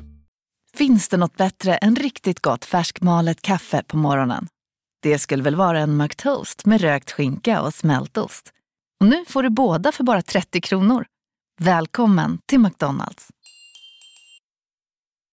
Finns 0.75 1.09
det 1.09 1.17
något 1.17 1.37
bättre 1.37 1.75
än 1.75 1.95
riktigt 1.95 2.41
gott 2.41 2.65
färskmalet 2.65 3.41
kaffe 3.41 3.83
på 3.87 3.97
morgonen? 3.97 4.47
Det 5.03 5.19
skulle 5.19 5.43
väl 5.43 5.55
vara 5.55 5.79
en 5.79 5.97
McToast 5.97 6.65
med 6.65 6.81
rökt 6.81 7.11
skinka 7.11 7.61
och 7.61 7.73
smältost. 7.73 8.51
Och 8.99 9.05
nu 9.05 9.25
får 9.27 9.43
du 9.43 9.49
båda 9.49 9.91
för 9.91 10.03
bara 10.03 10.21
30 10.21 10.61
kronor. 10.61 11.05
Välkommen 11.61 12.39
till 12.45 12.59
McDonalds. 12.59 13.27